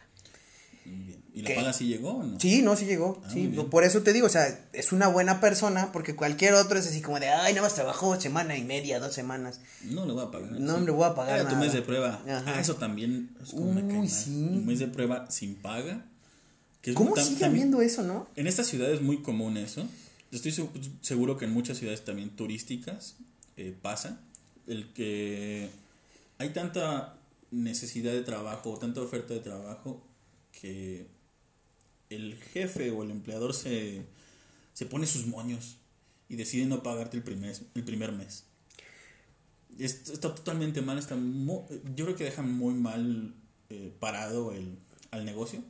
[1.33, 2.39] ¿Y la paga sí llegó o no?
[2.39, 3.21] Sí, no, sí llegó.
[3.23, 6.77] Ah, sí, por eso te digo, o sea, es una buena persona, porque cualquier otro
[6.77, 9.61] es así como de, ay, nada más trabajó semana y media, dos semanas.
[9.85, 10.51] No le voy a pagar.
[10.51, 11.39] No le voy a pagar.
[11.39, 12.21] Era tu mes de prueba.
[12.27, 14.31] Ah, eso también es como Uy, sí.
[14.31, 16.05] Un mes de prueba sin paga.
[16.95, 18.27] ¿Cómo sigue habiendo eso, no?
[18.35, 19.87] En esta ciudad es muy común eso.
[20.31, 20.53] Estoy
[21.01, 23.15] seguro que en muchas ciudades también turísticas
[23.57, 24.19] eh, pasa.
[24.67, 25.69] El que
[26.37, 27.17] hay tanta
[27.51, 30.01] necesidad de trabajo, tanta oferta de trabajo,
[30.61, 31.07] que
[32.09, 34.05] el jefe o el empleador se,
[34.73, 35.77] se pone sus moños
[36.29, 38.45] y decide no pagarte el primer, el primer mes.
[39.79, 41.17] Está, totalmente mal, está
[41.95, 43.33] yo creo que deja muy mal
[43.69, 44.77] eh, parado el,
[45.09, 45.63] al negocio.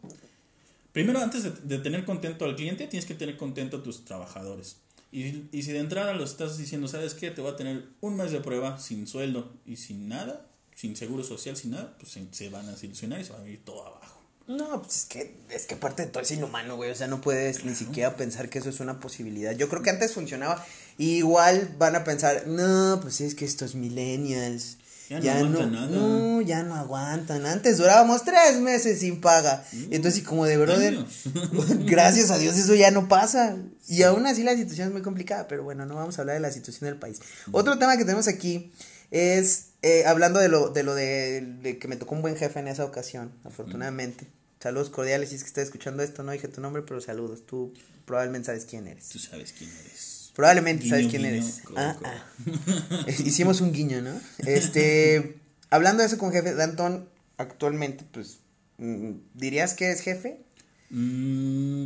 [0.92, 4.78] Primero, antes de, tener contento al cliente, tienes que tener contento a tus trabajadores.
[5.12, 7.32] Y, y si de entrada lo estás diciendo, ¿sabes qué?
[7.32, 11.24] Te voy a tener un mes de prueba sin sueldo y sin nada, sin seguro
[11.24, 13.86] social, sin nada, pues se, se van a desilusionar y se van a ir todo
[13.86, 14.21] abajo.
[14.58, 16.92] No, pues es que, es que aparte de todo es inhumano, güey.
[16.92, 19.54] O sea, no puedes ni siquiera pensar que eso es una posibilidad.
[19.54, 20.66] Yo creo que antes funcionaba.
[20.98, 24.78] igual van a pensar, no, pues es que estos millennials.
[25.22, 27.46] Ya, no, no, ya no aguantan.
[27.46, 29.66] Antes durábamos tres meses sin paga.
[29.74, 29.94] Mm.
[29.94, 30.80] Entonces, como de verdad,
[31.86, 33.58] gracias a Dios eso ya no pasa.
[33.90, 35.48] Y aún así la situación es muy complicada.
[35.48, 37.20] Pero bueno, no vamos a hablar de la situación del país.
[37.52, 38.72] Otro tema que tenemos aquí
[39.12, 42.68] es eh, hablando de lo, de lo de, que me tocó un buen jefe en
[42.68, 44.28] esa ocasión, afortunadamente.
[44.62, 47.48] Saludos cordiales si es que estás escuchando esto, no dije tu nombre, pero saludos.
[47.48, 47.74] Tú
[48.06, 49.10] probablemente sabes quién eres.
[49.10, 50.32] Tú sabes quién eres.
[50.36, 51.62] Probablemente sabes quién eres.
[51.76, 53.06] Ah, ah.
[53.08, 54.22] Hicimos un guiño, ¿no?
[54.46, 55.40] Este,
[55.72, 58.38] hablando de eso con jefe, Dantón, actualmente, pues,
[58.78, 60.44] mm, ¿dirías que es jefe?
[60.92, 61.86] Mm,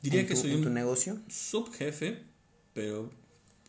[0.00, 1.20] diría que soy un tu negocio?
[1.28, 2.22] subjefe,
[2.72, 3.10] pero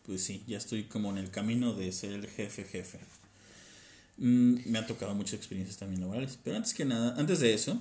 [0.06, 2.98] pues sí, ya estoy como en el camino de ser el jefe jefe.
[4.16, 7.78] Mm, me han tocado muchas experiencias también laborales, pero antes que nada, antes de eso,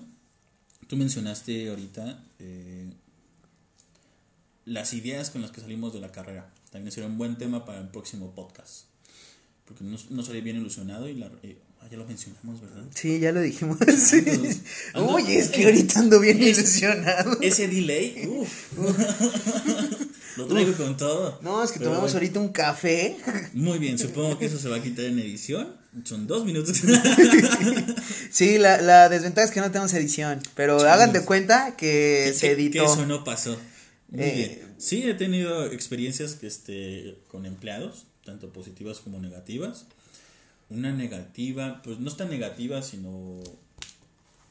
[0.91, 2.91] Tú mencionaste ahorita eh,
[4.65, 6.54] las ideas con las que salimos de la carrera.
[6.69, 8.88] También sería un buen tema para el próximo podcast.
[9.63, 11.58] Porque no, no salí bien ilusionado y la, eh,
[11.89, 12.84] ya lo mencionamos, ¿verdad?
[12.94, 13.78] Sí, ya lo dijimos.
[14.96, 17.38] Uy, es que ahorita ando bien ilusionado.
[17.41, 18.78] Ese delay, uff.
[20.38, 21.39] lo traigo con todo.
[21.41, 23.17] No, es que tomamos ahorita un café.
[23.54, 25.76] Muy bien, supongo que eso se va a quitar en edición.
[26.06, 26.78] Son dos minutos.
[28.32, 30.39] sí, la, la, desventaja es que no tenemos edición.
[30.56, 32.86] Pero hagan de cuenta que, se editó.
[32.86, 33.58] Que eso no pasó.
[34.08, 34.76] Muy eh, bien.
[34.78, 39.86] Sí, he tenido experiencias este, con empleados, tanto positivas como negativas.
[40.71, 43.43] Una negativa, pues no es tan negativa, sino.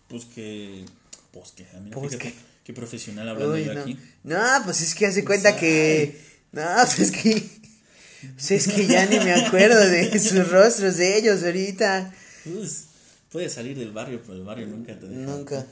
[0.08, 0.84] Pues que.
[1.32, 3.80] Pues que, a mí, pues que, qué profesional hablando yo no.
[3.80, 3.96] aquí.
[4.24, 6.20] No, pues es que hace cuenta que.
[6.52, 7.60] No, pues es que
[8.22, 12.12] pues es que ya ni me acuerdo de sus rostros de ellos ahorita.
[12.44, 12.86] Pues,
[13.30, 15.20] puedes salir del barrio, pero el barrio nunca te deja.
[15.20, 15.66] Nunca.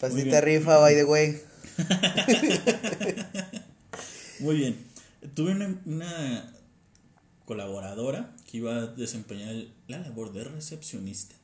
[0.00, 1.40] Pasita rifa, by the way.
[4.40, 4.76] Muy bien.
[5.34, 6.52] Tuve una, una,
[7.44, 9.54] colaboradora que iba a desempeñar
[9.92, 11.34] la labor de recepcionista.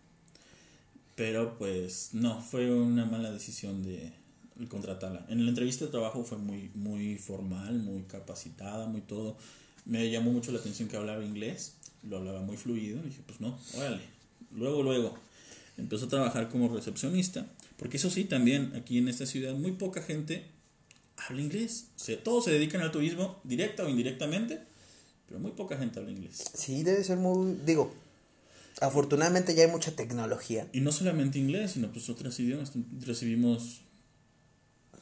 [1.14, 4.12] Pero pues no, fue una mala decisión de
[4.68, 5.24] contratarla.
[5.28, 9.36] En la entrevista de trabajo fue muy, muy formal, muy capacitada, muy todo
[9.88, 13.40] me llamó mucho la atención que hablaba inglés, lo hablaba muy fluido, y dije, pues
[13.40, 14.02] no, órale,
[14.54, 15.14] luego, luego.
[15.78, 17.46] Empezó a trabajar como recepcionista,
[17.78, 20.44] porque eso sí, también aquí en esta ciudad muy poca gente
[21.16, 21.86] habla inglés.
[21.96, 24.60] O sea, todos se dedican al turismo, directa o indirectamente,
[25.26, 26.44] pero muy poca gente habla inglés.
[26.52, 27.94] Sí, debe ser muy, digo,
[28.80, 30.68] afortunadamente ya hay mucha tecnología.
[30.72, 32.72] Y no solamente inglés, sino pues otros idiomas.
[33.00, 33.80] Recibimos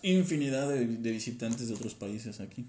[0.03, 2.67] infinidad de, visitantes de otros países aquí.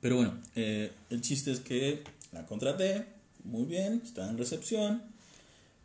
[0.00, 3.06] Pero bueno, eh, el chiste es que la contraté,
[3.44, 5.02] muy bien, estaba en recepción.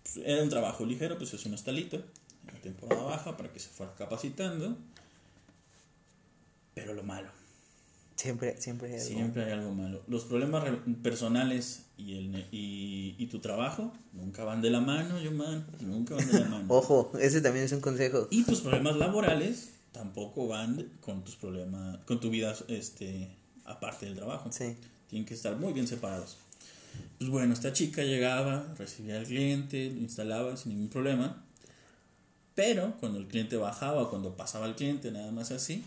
[0.04, 2.04] Pues, era un trabajo ligero, pues es un hostalito,
[2.54, 4.78] en temporada baja, para que se fuera capacitando.
[6.74, 7.41] Pero lo malo.
[8.22, 9.08] Siempre, siempre hay algo.
[9.08, 10.04] Siempre hay algo malo.
[10.08, 10.64] Los problemas
[11.02, 15.66] personales y, el, y, y tu trabajo nunca van de la mano, yo man.
[15.80, 16.66] Nunca van de la mano.
[16.70, 18.28] Ojo, ese también es un consejo.
[18.30, 24.16] Y tus problemas laborales tampoco van con tus problemas, con tu vida este, aparte del
[24.16, 24.52] trabajo.
[24.52, 24.78] Sí.
[25.10, 26.38] Tienen que estar muy bien separados.
[27.18, 31.44] Pues bueno, esta chica llegaba, recibía al cliente, lo instalaba sin ningún problema.
[32.54, 35.84] Pero cuando el cliente bajaba, cuando pasaba el cliente, nada más así,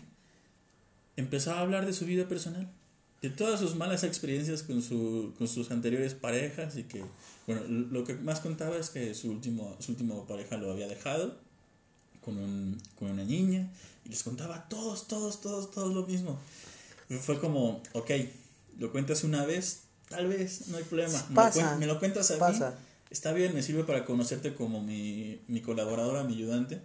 [1.17, 2.69] empezaba a hablar de su vida personal,
[3.21, 7.03] de todas sus malas experiencias con, su, con sus anteriores parejas y que,
[7.47, 11.37] bueno, lo que más contaba es que su último, su último pareja lo había dejado
[12.23, 13.69] con, un, con una niña
[14.03, 16.37] y les contaba a todos, todos, todos, todos lo mismo.
[17.09, 18.11] Y fue como, ok,
[18.79, 21.13] lo cuentas una vez, tal vez, no hay problema.
[21.13, 22.71] Me, lo, Pasa, me lo cuentas a pasa.
[22.71, 22.75] mí,
[23.09, 26.81] está bien, me sirve para conocerte como mi, mi colaboradora, mi ayudante,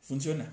[0.00, 0.52] funciona.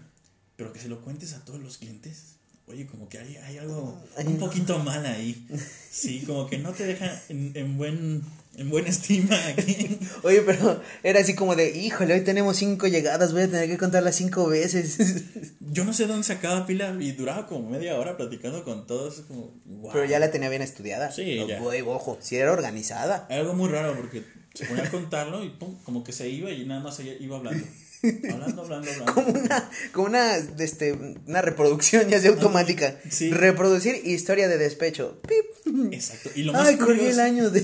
[0.56, 2.36] Pero que se lo cuentes a todos los clientes,
[2.70, 5.46] oye, como que hay, hay algo un poquito mal ahí.
[5.92, 8.22] Sí, como que no te dejan en, en buen,
[8.56, 9.98] en buena estima aquí.
[10.24, 13.80] Oye, pero era así como de, híjole, hoy tenemos cinco llegadas, voy a tener que
[13.80, 15.24] contarlas cinco veces.
[15.60, 19.22] Yo no sé dónde sacaba pila y duraba como media hora platicando con todos.
[19.22, 19.92] Como, wow.
[19.92, 21.12] Pero ya la tenía bien estudiada.
[21.12, 21.60] Sí, ya.
[21.60, 23.26] Güey, ojo, si era organizada.
[23.32, 26.66] Algo muy raro porque se ponía a contarlo y pum, como que se iba y
[26.66, 27.66] nada más iba hablando.
[28.02, 29.14] Hablando, hablando, hablando.
[29.14, 32.96] Como una, como una, este, una reproducción ya sea automática.
[33.10, 33.30] Sí.
[33.32, 35.20] Reproducir historia de despecho.
[35.28, 35.94] Pip.
[35.94, 36.30] Exacto.
[36.36, 37.62] Y lo más Ay, corrí curioso- el año de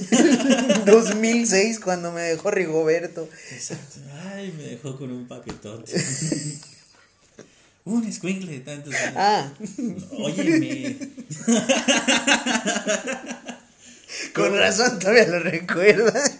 [0.85, 3.29] 2006 cuando me dejó Rigoberto.
[3.51, 3.99] Exacto.
[4.33, 5.83] Ay, me dejó con un paquetón.
[7.85, 9.13] un escuincle de tantos años.
[9.15, 9.53] Ah,
[10.11, 10.97] Óyeme.
[14.33, 16.13] con razón todavía lo recuerda.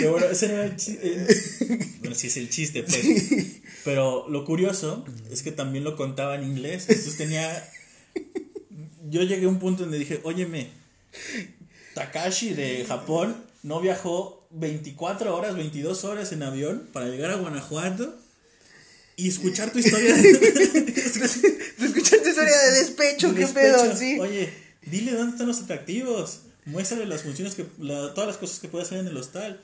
[0.00, 1.26] Pero bueno, ese no era el chiste.
[2.00, 3.04] Bueno, sí es el chiste, pues.
[3.84, 6.84] Pero lo curioso es que también lo contaba en inglés.
[6.88, 7.68] Entonces tenía.
[9.10, 10.68] Yo llegué a un punto donde dije, óyeme,
[11.94, 18.16] Takashi de Japón no viajó 24 horas, 22 horas en avión para llegar a Guanajuato
[19.16, 20.32] y escuchar tu historia de,
[21.78, 23.28] ¿Tú escuchaste historia de despecho?
[23.28, 23.82] de ¿Qué despecho.
[23.82, 23.96] pedo?
[23.96, 24.18] Sí.
[24.20, 24.52] Oye,
[24.84, 26.40] dile dónde están los atractivos.
[26.66, 27.66] Muéstrale las funciones que.
[27.80, 29.60] la- todas las cosas que puede hacer en el hostal.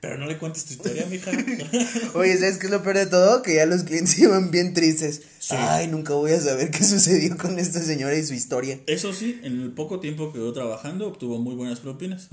[0.00, 1.30] Pero no le cuentes tu historia, mija.
[2.14, 3.42] Oye, ¿sabes qué es lo peor de todo?
[3.42, 5.22] Que ya los clientes iban bien tristes.
[5.40, 5.54] Sí.
[5.58, 8.78] Ay, nunca voy a saber qué sucedió con esta señora y su historia.
[8.86, 12.28] Eso sí, en el poco tiempo que duró trabajando obtuvo muy buenas propinas.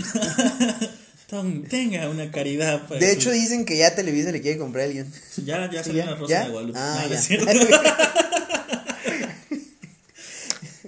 [1.27, 4.83] Tom, Tenga una caridad para De su- hecho, dicen que ya Televisa le quiere comprar
[4.83, 5.11] a alguien.
[5.43, 6.43] ya, ya ¿Sí, salió rosa ¿Ya?
[6.45, 6.79] de Guadalupe.
[6.79, 8.54] Ah, no ya.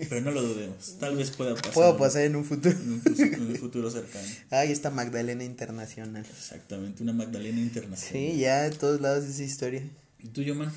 [0.10, 0.98] Pero no lo dudemos.
[1.00, 1.74] Tal vez pueda pasar.
[1.74, 2.76] Puedo pasar en un futuro.
[2.78, 4.28] En un, futuro cercano.
[4.50, 6.26] Ay, esta Magdalena Internacional.
[6.26, 8.32] Exactamente, una Magdalena internacional.
[8.32, 9.84] Sí, ya en todos lados esa historia.
[10.24, 10.72] ¿Y tú, Yoman?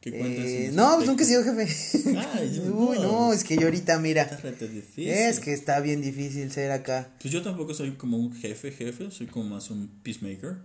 [0.00, 0.44] ¿Qué cuentas?
[0.44, 2.18] Eh, no, pues nunca he sido jefe.
[2.34, 4.40] Ay, Uy, no, es que yo ahorita, Está mira.
[4.96, 7.08] Es que está bien difícil ser acá.
[7.22, 9.10] Pues yo tampoco soy como un jefe, jefe.
[9.10, 10.56] Soy como más un peacemaker.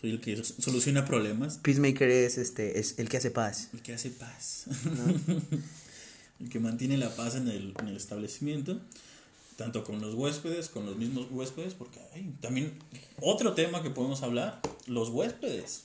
[0.00, 1.58] Soy el que soluciona problemas.
[1.58, 3.68] Peacemaker es este, es el que hace paz.
[3.74, 4.64] El que hace paz.
[6.40, 8.80] el que mantiene la paz en el, en el establecimiento.
[9.56, 11.74] Tanto con los huéspedes, con los mismos huéspedes.
[11.74, 12.72] Porque hay también
[13.20, 14.60] otro tema que podemos hablar.
[14.86, 15.84] Los huéspedes.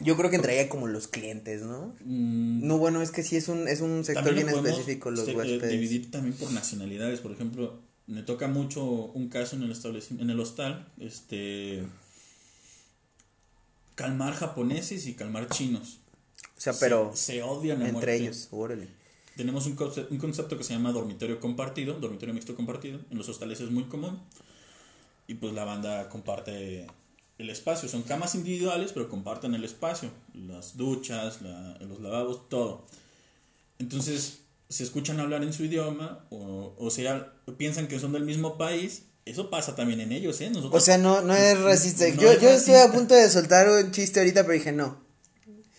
[0.00, 1.94] Yo creo que entraría como los clientes, ¿no?
[2.04, 5.10] Mm, No, bueno, es que sí es un, es un sector también bien lo específico,
[5.10, 5.70] los eh, huéspedes.
[5.70, 7.20] dividir también por nacionalidades.
[7.20, 10.88] Por ejemplo, me toca mucho un caso en el establecimiento, en el hostal.
[10.98, 11.84] Este.
[13.94, 15.98] Calmar japoneses y calmar chinos.
[16.56, 18.16] O sea, pero se, se odian a entre muerte.
[18.16, 18.88] ellos, órale.
[19.36, 23.00] Tenemos un conce- un concepto que se llama dormitorio compartido, dormitorio mixto compartido.
[23.10, 24.20] En los hostales es muy común.
[25.26, 26.86] Y pues la banda comparte
[27.38, 27.88] el espacio.
[27.88, 30.10] Son camas individuales, pero comparten el espacio.
[30.34, 32.86] Las duchas, la- los lavabos, todo.
[33.78, 38.58] Entonces, se escuchan hablar en su idioma o, o sea, piensan que son del mismo
[38.58, 39.04] país.
[39.24, 40.50] Eso pasa también en ellos, ¿eh?
[40.50, 42.08] Nosotros, O sea, no, no es racista.
[42.08, 42.92] No yo es yo estoy a racista.
[42.98, 45.00] punto de soltar un chiste ahorita, pero dije no.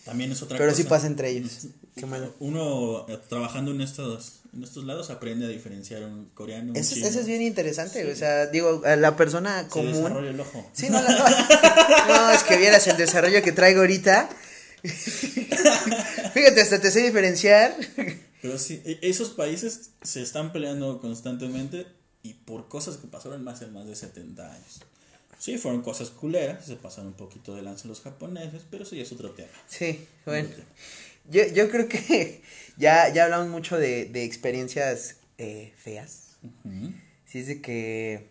[0.04, 0.82] también es otra Pero cosa.
[0.82, 1.66] sí pasa entre ellos.
[1.96, 2.34] Qué malo.
[2.40, 6.72] Uno eh, trabajando en estos, en estos lados aprende a diferenciar un coreano.
[6.72, 7.06] un Eso, chino.
[7.06, 8.10] eso es bien interesante.
[8.10, 9.92] O sea, digo, la persona Se común.
[9.92, 10.68] desarrolla el ojo.
[10.72, 14.28] Sí, no, la- no, no, es que vieras el desarrollo que traigo ahorita.
[16.34, 17.74] Fíjate, hasta te sé diferenciar
[18.42, 21.86] Pero sí, e- esos países se están peleando constantemente
[22.22, 24.80] y por cosas que pasaron hace más de 70 años.
[25.38, 29.02] Sí, fueron cosas culeras, se pasaron un poquito de lanza los japoneses, pero eso ya
[29.02, 29.48] es otro tema.
[29.68, 30.48] Sí, bueno.
[31.30, 32.42] Yo, yo creo que
[32.76, 36.36] ya, ya hablamos mucho de, de experiencias eh, feas.
[37.26, 38.28] Sí, es de que.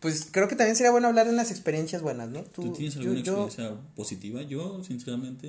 [0.00, 2.42] Pues creo que también sería bueno hablar de unas experiencias buenas, ¿no?
[2.42, 4.40] ¿Tú tienes alguna yo- experiencia positiva?
[4.42, 5.46] Yo, sinceramente,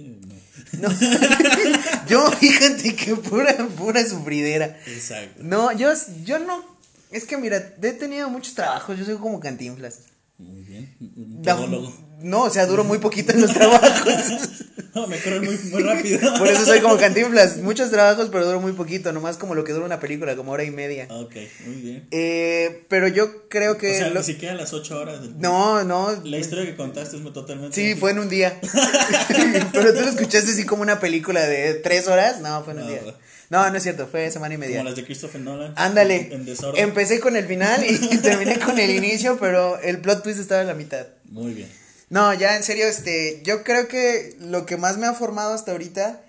[0.77, 0.89] no.
[0.89, 0.89] No.
[2.09, 4.77] yo, fíjate que pura, pura sufridera.
[4.87, 5.41] Exacto.
[5.41, 5.89] No, yo,
[6.25, 6.63] yo no.
[7.11, 10.01] Es que mira, he tenido muchos trabajos, yo soy como cantinflas.
[10.37, 10.93] Muy bien.
[10.99, 11.93] Un todólogo.
[12.23, 13.91] No, o sea, duro muy poquito en los trabajos.
[14.93, 16.19] No, me corren muy, muy rápido.
[16.37, 17.55] Por eso soy como cantinflas.
[17.59, 20.65] Muchos trabajos, pero duro muy poquito, nomás como lo que dura una película, como hora
[20.65, 21.07] y media.
[21.09, 21.33] Ok,
[21.65, 22.07] muy bien.
[22.11, 23.89] Eh, pero yo creo que.
[23.95, 25.21] o sea, lo- ni siquiera las 8 horas.
[25.21, 26.11] del- No, no.
[26.25, 27.73] La historia que contaste es totalmente.
[27.73, 28.59] Sí, fue en un día.
[29.71, 32.41] pero tú lo escuchaste así como una película de tres horas.
[32.41, 33.01] No, fue en un No, día.
[33.49, 34.77] No, no es cierto, fue semana y media.
[34.79, 35.73] Como las de Christopher Nolan.
[35.77, 36.29] Ándale.
[36.33, 36.83] En desorden.
[36.83, 40.67] Empecé con el final y terminé con el inicio, pero el plot twist estaba en
[40.67, 41.05] la mitad.
[41.29, 41.69] Muy bien.
[42.11, 45.71] No, ya en serio, este, yo creo que lo que más me ha formado hasta
[45.71, 46.21] ahorita,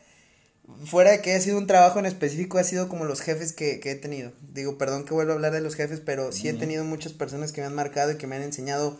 [0.86, 3.80] fuera de que haya sido un trabajo en específico, ha sido como los jefes que,
[3.80, 4.30] que he tenido.
[4.52, 7.50] Digo, perdón que vuelvo a hablar de los jefes, pero sí he tenido muchas personas
[7.50, 8.96] que me han marcado y que me han enseñado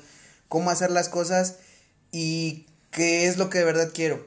[0.48, 1.58] cómo hacer las cosas
[2.10, 4.26] y qué es lo que de verdad quiero.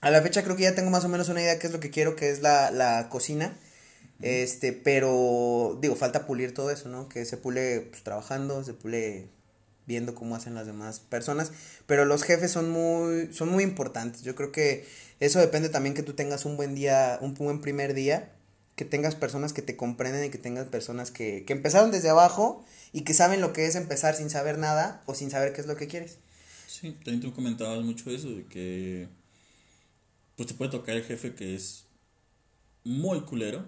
[0.00, 1.80] A la fecha creo que ya tengo más o menos una idea qué es lo
[1.80, 3.58] que quiero, que es la, la cocina.
[4.22, 7.10] Este, pero digo, falta pulir todo eso, ¿no?
[7.10, 9.28] Que se pule pues, trabajando, se pule
[9.86, 11.52] viendo cómo hacen las demás personas,
[11.86, 14.22] pero los jefes son muy son muy importantes.
[14.22, 14.86] Yo creo que
[15.20, 18.32] eso depende también que tú tengas un buen día, un buen primer día,
[18.76, 22.64] que tengas personas que te comprenden y que tengas personas que, que empezaron desde abajo
[22.92, 25.66] y que saben lo que es empezar sin saber nada o sin saber qué es
[25.66, 26.18] lo que quieres.
[26.66, 29.08] Sí, también tú comentabas mucho eso, de que
[30.36, 31.84] pues te puede tocar el jefe que es
[32.82, 33.64] muy culero,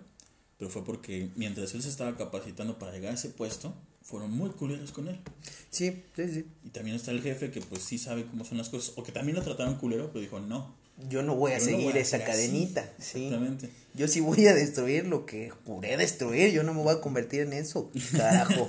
[0.59, 3.75] pero fue porque mientras él se estaba capacitando para llegar a ese puesto,
[4.07, 5.19] fueron muy culeros con él.
[5.71, 6.47] Sí, sí, sí.
[6.65, 9.13] Y también está el jefe que pues sí sabe cómo son las cosas, o que
[9.13, 10.75] también lo trataron culero, pero dijo no.
[11.11, 12.39] Yo no voy a no seguir voy a esa hacer así".
[12.47, 13.25] cadenita, sí.
[13.27, 13.69] Exactamente.
[13.95, 17.41] Yo sí voy a destruir lo que juré destruir, yo no me voy a convertir
[17.43, 18.67] en eso, carajo.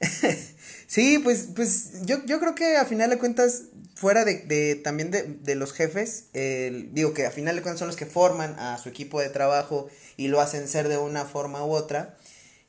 [0.86, 3.62] sí, pues, pues yo, yo creo que a final de cuentas,
[3.94, 7.78] fuera de, de también de, de los jefes, el- digo que a final de cuentas
[7.78, 11.24] son los que forman a su equipo de trabajo y lo hacen ser de una
[11.24, 12.16] forma u otra.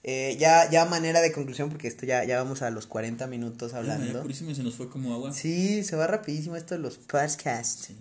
[0.03, 3.73] Eh, ya, ya manera de conclusión, porque esto ya, ya vamos a los 40 minutos
[3.73, 4.21] Ah, hablando.
[4.21, 5.33] purísimo y se nos fue como agua.
[5.33, 7.85] Sí, se va rapidísimo esto de los podcasts.
[7.87, 7.97] Sí.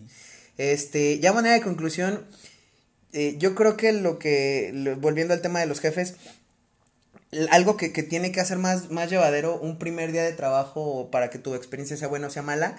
[0.58, 2.24] Este, ya manera de conclusión,
[3.12, 6.14] eh, yo creo que lo que, lo- volviendo al tema de los jefes,
[7.50, 11.28] algo que, que tiene que hacer más, más llevadero un primer día de trabajo para
[11.30, 12.78] que tu experiencia sea buena o sea mala,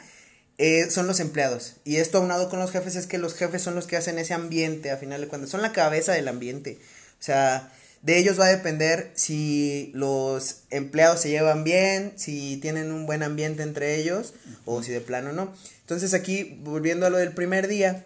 [0.57, 1.75] eh, son los empleados.
[1.83, 4.33] Y esto aunado con los jefes es que los jefes son los que hacen ese
[4.33, 6.79] ambiente, a final de cuentas, son la cabeza del ambiente.
[7.19, 12.91] O sea, de ellos va a depender si los empleados se llevan bien, si tienen
[12.91, 14.33] un buen ambiente entre ellos
[14.65, 15.53] o si de plano no.
[15.81, 18.05] Entonces aquí, volviendo a lo del primer día,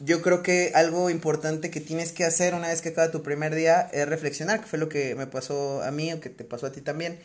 [0.00, 3.54] yo creo que algo importante que tienes que hacer una vez que acaba tu primer
[3.54, 6.66] día es reflexionar, que fue lo que me pasó a mí o que te pasó
[6.66, 7.18] a ti también.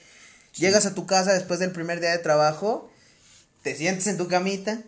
[0.58, 2.90] Llegas a tu casa después del primer día de trabajo,
[3.62, 4.82] te sientes en tu camita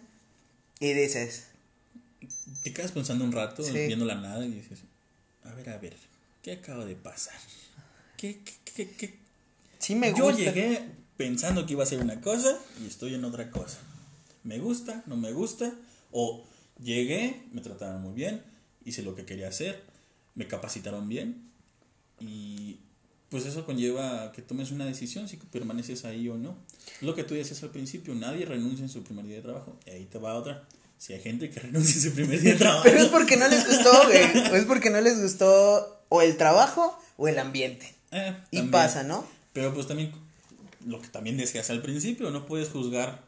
[0.79, 1.43] y dices,
[2.63, 3.71] Te quedas pensando un rato, Sí.
[3.87, 4.79] viendo la nada y dices,
[5.43, 5.95] a ver, a ver,
[6.47, 7.35] ¿qué acaba de pasar?
[8.15, 9.19] ¿Qué, qué, qué, qué?
[9.79, 10.39] sí me Yo gusta.
[10.39, 10.81] llegué
[11.17, 13.79] pensando que iba a ser una cosa y estoy en otra cosa.
[14.45, 15.73] Me gusta, no me gusta,
[16.13, 16.45] o
[16.81, 18.41] llegué, me trataron muy bien,
[18.85, 19.83] hice lo que quería hacer,
[20.35, 21.51] me capacitaron bien
[22.21, 22.77] y
[23.27, 26.55] pues eso conlleva a que tomes una decisión si permaneces ahí o no.
[27.01, 29.77] Lo que tú decías al principio, nadie renuncia en su primer día de trabajo.
[29.85, 30.65] Y ahí te va otra.
[30.97, 32.83] Si hay gente que renuncia en su primer día de trabajo.
[32.83, 34.51] Pero es porque no les gustó, güey.
[34.51, 37.93] O es porque no les gustó o el trabajo o el ambiente.
[38.11, 39.25] Eh, Y pasa, ¿no?
[39.53, 40.11] Pero pues también,
[40.85, 43.23] lo que también decías al principio, no puedes juzgar,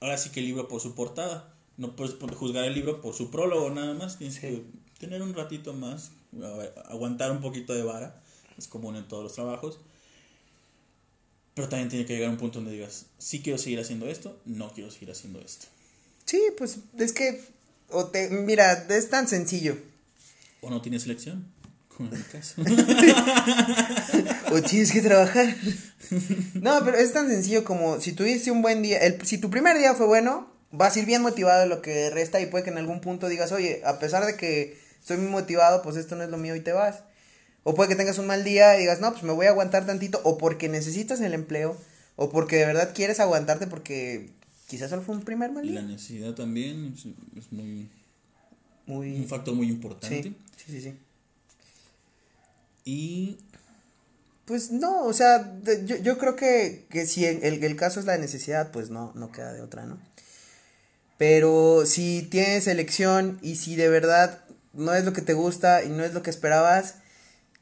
[0.00, 3.30] ahora sí que el libro por su portada, no puedes juzgar el libro por su
[3.30, 4.62] prólogo nada más, tienes que
[4.98, 6.10] tener un ratito más,
[6.42, 8.20] a- aguantar un poquito de vara,
[8.56, 9.78] es común en todos los trabajos,
[11.54, 14.72] pero también tiene que llegar un punto donde digas, sí quiero seguir haciendo esto, no
[14.72, 15.66] quiero seguir haciendo esto,
[16.24, 17.42] Sí, pues es que,
[17.90, 19.76] o te, mira, es tan sencillo.
[20.60, 21.46] o no tienes elección,
[21.88, 22.54] como en mi caso.
[24.52, 25.54] O tienes que trabajar.
[26.54, 29.76] No, pero es tan sencillo como si tuviste un buen día, el, si tu primer
[29.78, 32.70] día fue bueno, vas a ir bien motivado de lo que resta y puede que
[32.70, 36.22] en algún punto digas, oye, a pesar de que estoy muy motivado, pues esto no
[36.22, 37.00] es lo mío y te vas.
[37.64, 39.86] O puede que tengas un mal día y digas, no, pues me voy a aguantar
[39.86, 41.76] tantito, o porque necesitas el empleo,
[42.16, 44.30] o porque de verdad quieres aguantarte porque
[44.68, 45.90] quizás solo fue un primer mal Y la día.
[45.90, 47.06] necesidad también es,
[47.38, 47.88] es muy...
[48.86, 49.16] muy...
[49.20, 50.22] Un factor muy importante.
[50.22, 50.80] Sí, sí, sí.
[50.80, 50.94] sí.
[52.84, 53.38] Y
[54.44, 57.98] Pues no, o sea, de- yo, yo creo que, que si el, el- el caso
[58.00, 59.98] es la necesidad, pues no, no queda de otra, ¿no?
[61.16, 64.44] Pero si tienes elección y si de verdad
[64.74, 66.96] no es lo que te gusta y no es lo que esperabas,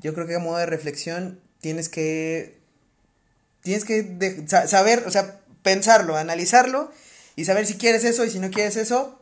[0.01, 2.59] yo creo que a modo de reflexión tienes que,
[3.63, 6.91] tienes que de- saber, o sea, pensarlo, analizarlo
[7.37, 9.19] y saber si quieres eso y si no quieres eso,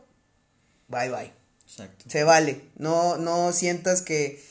[0.87, 1.31] bye bye.
[1.65, 2.05] exacto.
[2.07, 2.61] Se vale.
[2.77, 4.43] No, no sientas que,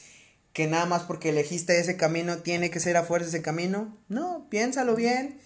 [0.52, 3.96] que nada más porque elegiste ese camino tiene que ser a fuerza ese camino.
[4.08, 5.38] No, piénsalo bien.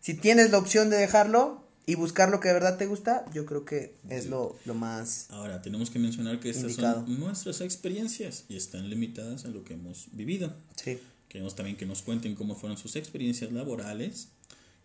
[0.00, 3.46] Si tienes la opción de dejarlo y buscar lo que de verdad te gusta, yo
[3.46, 5.26] creo que es lo, lo más...
[5.30, 7.06] Ahora, tenemos que mencionar que estas Indicado.
[7.06, 10.54] son nuestras experiencias y están limitadas a lo que hemos vivido.
[10.76, 10.98] Sí.
[11.28, 14.28] Queremos también que nos cuenten cómo fueron sus experiencias laborales,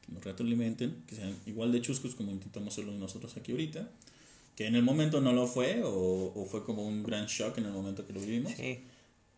[0.09, 3.87] que nos retroalimenten, que sean igual de chuscos como intentamos hacerlo nosotros aquí ahorita,
[4.55, 7.65] que en el momento no lo fue o, o fue como un gran shock en
[7.65, 8.83] el momento que lo vivimos, Sí.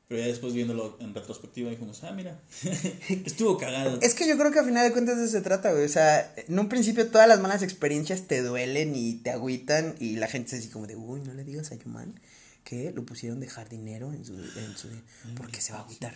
[0.08, 2.40] pero ya después viéndolo en retrospectiva dijimos, ah, mira,
[3.26, 4.00] estuvo cagado.
[4.02, 5.86] Es que yo creo que al final de cuentas de eso se trata, güey.
[5.86, 10.16] O sea, en un principio todas las malas experiencias te duelen y te agüitan y
[10.18, 12.20] la gente es así como de, uy, no le digas a Yuman
[12.64, 14.34] que lo pusieron de jardinero en su...
[14.36, 14.88] En su
[15.36, 16.16] porque se va a agüitar.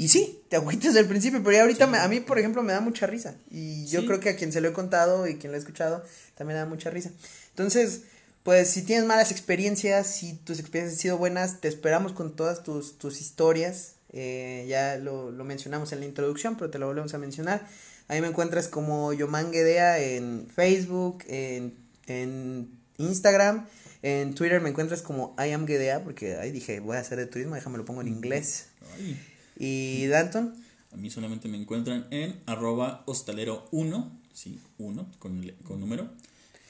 [0.00, 2.72] Y sí, te agüitas al principio, pero ya ahorita me- a mí, por ejemplo, me
[2.72, 3.34] da mucha risa.
[3.50, 4.06] Y yo Sí.
[4.06, 6.02] creo que a quien se lo he contado y quien lo ha escuchado,
[6.36, 7.10] también da mucha risa.
[7.50, 8.02] Entonces,
[8.42, 12.62] pues si tienes malas experiencias, si tus experiencias han sido buenas, te esperamos con todas
[12.62, 13.96] tus, tus historias.
[14.12, 17.66] Eh, ya lo, lo mencionamos en la introducción, pero te lo volvemos a mencionar.
[18.08, 21.74] Ahí me encuentras como Yoman Guedea en Facebook, en,
[22.06, 23.66] en Instagram,
[24.02, 27.26] en Twitter me encuentras como I am Guedea, porque ahí dije, voy a hacer de
[27.26, 28.66] turismo, déjame lo pongo en inglés.
[28.96, 29.20] Ay,
[29.60, 30.54] Y Danton,
[30.90, 36.10] a mí solamente me encuentran en arroba hostalero1, sí, 1 con, con número,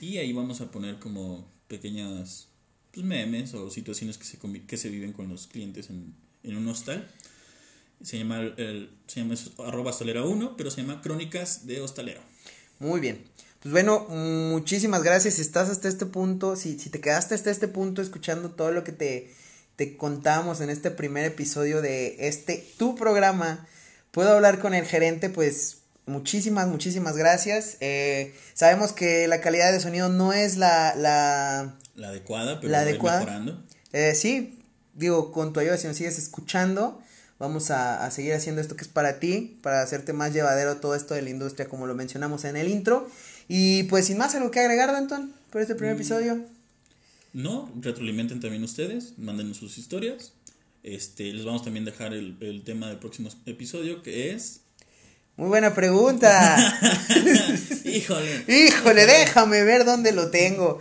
[0.00, 2.48] y ahí vamos a poner como pequeñas
[2.92, 6.66] pues, memes o situaciones que se, que se viven con los clientes en, en un
[6.66, 7.08] hostal.
[8.02, 12.22] Se llama, el, se llama arroba hostalero1, pero se llama Crónicas de Hostalero.
[12.80, 13.22] Muy bien.
[13.60, 15.34] Pues bueno, muchísimas gracias.
[15.34, 18.82] Si estás hasta este punto, si, si te quedaste hasta este punto escuchando todo lo
[18.82, 19.34] que te,
[19.80, 23.66] te contamos en este primer episodio de este tu programa,
[24.10, 27.78] puedo hablar con el gerente, pues muchísimas, muchísimas gracias.
[27.80, 32.80] Eh, sabemos que la calidad de sonido no es la, la, La adecuada, pero La
[32.80, 33.20] adecuada.
[33.20, 33.64] mejorando.
[33.94, 34.58] eh, sí,
[34.92, 37.00] digo, con tu ayuda, si nos sigues escuchando,
[37.38, 40.94] vamos a, a seguir haciendo esto que es para ti, para hacerte más llevadero todo
[40.94, 43.08] esto de la industria, como lo mencionamos en el intro.
[43.48, 46.44] Y pues sin más, algo que agregar, Danton, por este primer episodio.
[47.32, 50.32] No, retroalimenten también ustedes, mándenos sus historias.
[50.82, 54.62] Este, les vamos también a dejar el, el tema del próximo episodio que es...
[55.36, 56.56] Muy buena pregunta.
[57.84, 60.80] Híjole, Híjole, déjame ver dónde lo tengo.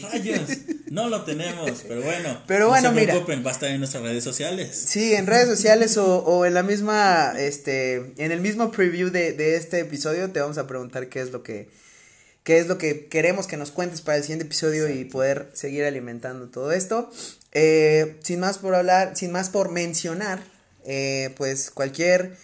[0.00, 0.48] rayos,
[0.90, 2.42] no lo tenemos, pero bueno.
[2.46, 3.18] Pero bueno, no se mira.
[3.18, 4.84] va a estar en nuestras redes sociales.
[4.88, 9.32] Sí, en redes sociales o, o en la misma, este, en el mismo preview de,
[9.32, 11.68] de este episodio te vamos a preguntar qué es lo que,
[12.46, 15.84] qué es lo que queremos que nos cuentes para el siguiente episodio y poder seguir
[15.84, 17.10] alimentando todo esto.
[17.50, 20.44] Eh, sin más por hablar, sin más por mencionar,
[20.84, 22.36] eh, pues cualquier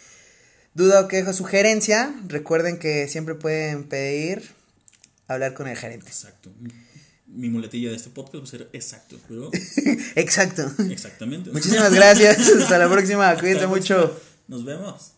[0.74, 4.42] duda o queja o sugerencia, recuerden que siempre pueden pedir
[5.28, 6.08] hablar con el gerente.
[6.08, 6.50] Exacto.
[7.28, 9.50] Mi muletilla de este podcast va a ser exacto, pero
[10.16, 10.68] Exacto.
[10.90, 11.52] exactamente.
[11.52, 12.40] Muchísimas gracias.
[12.60, 13.38] Hasta la próxima.
[13.38, 14.20] Cuídense mucho.
[14.48, 15.12] Nos vemos.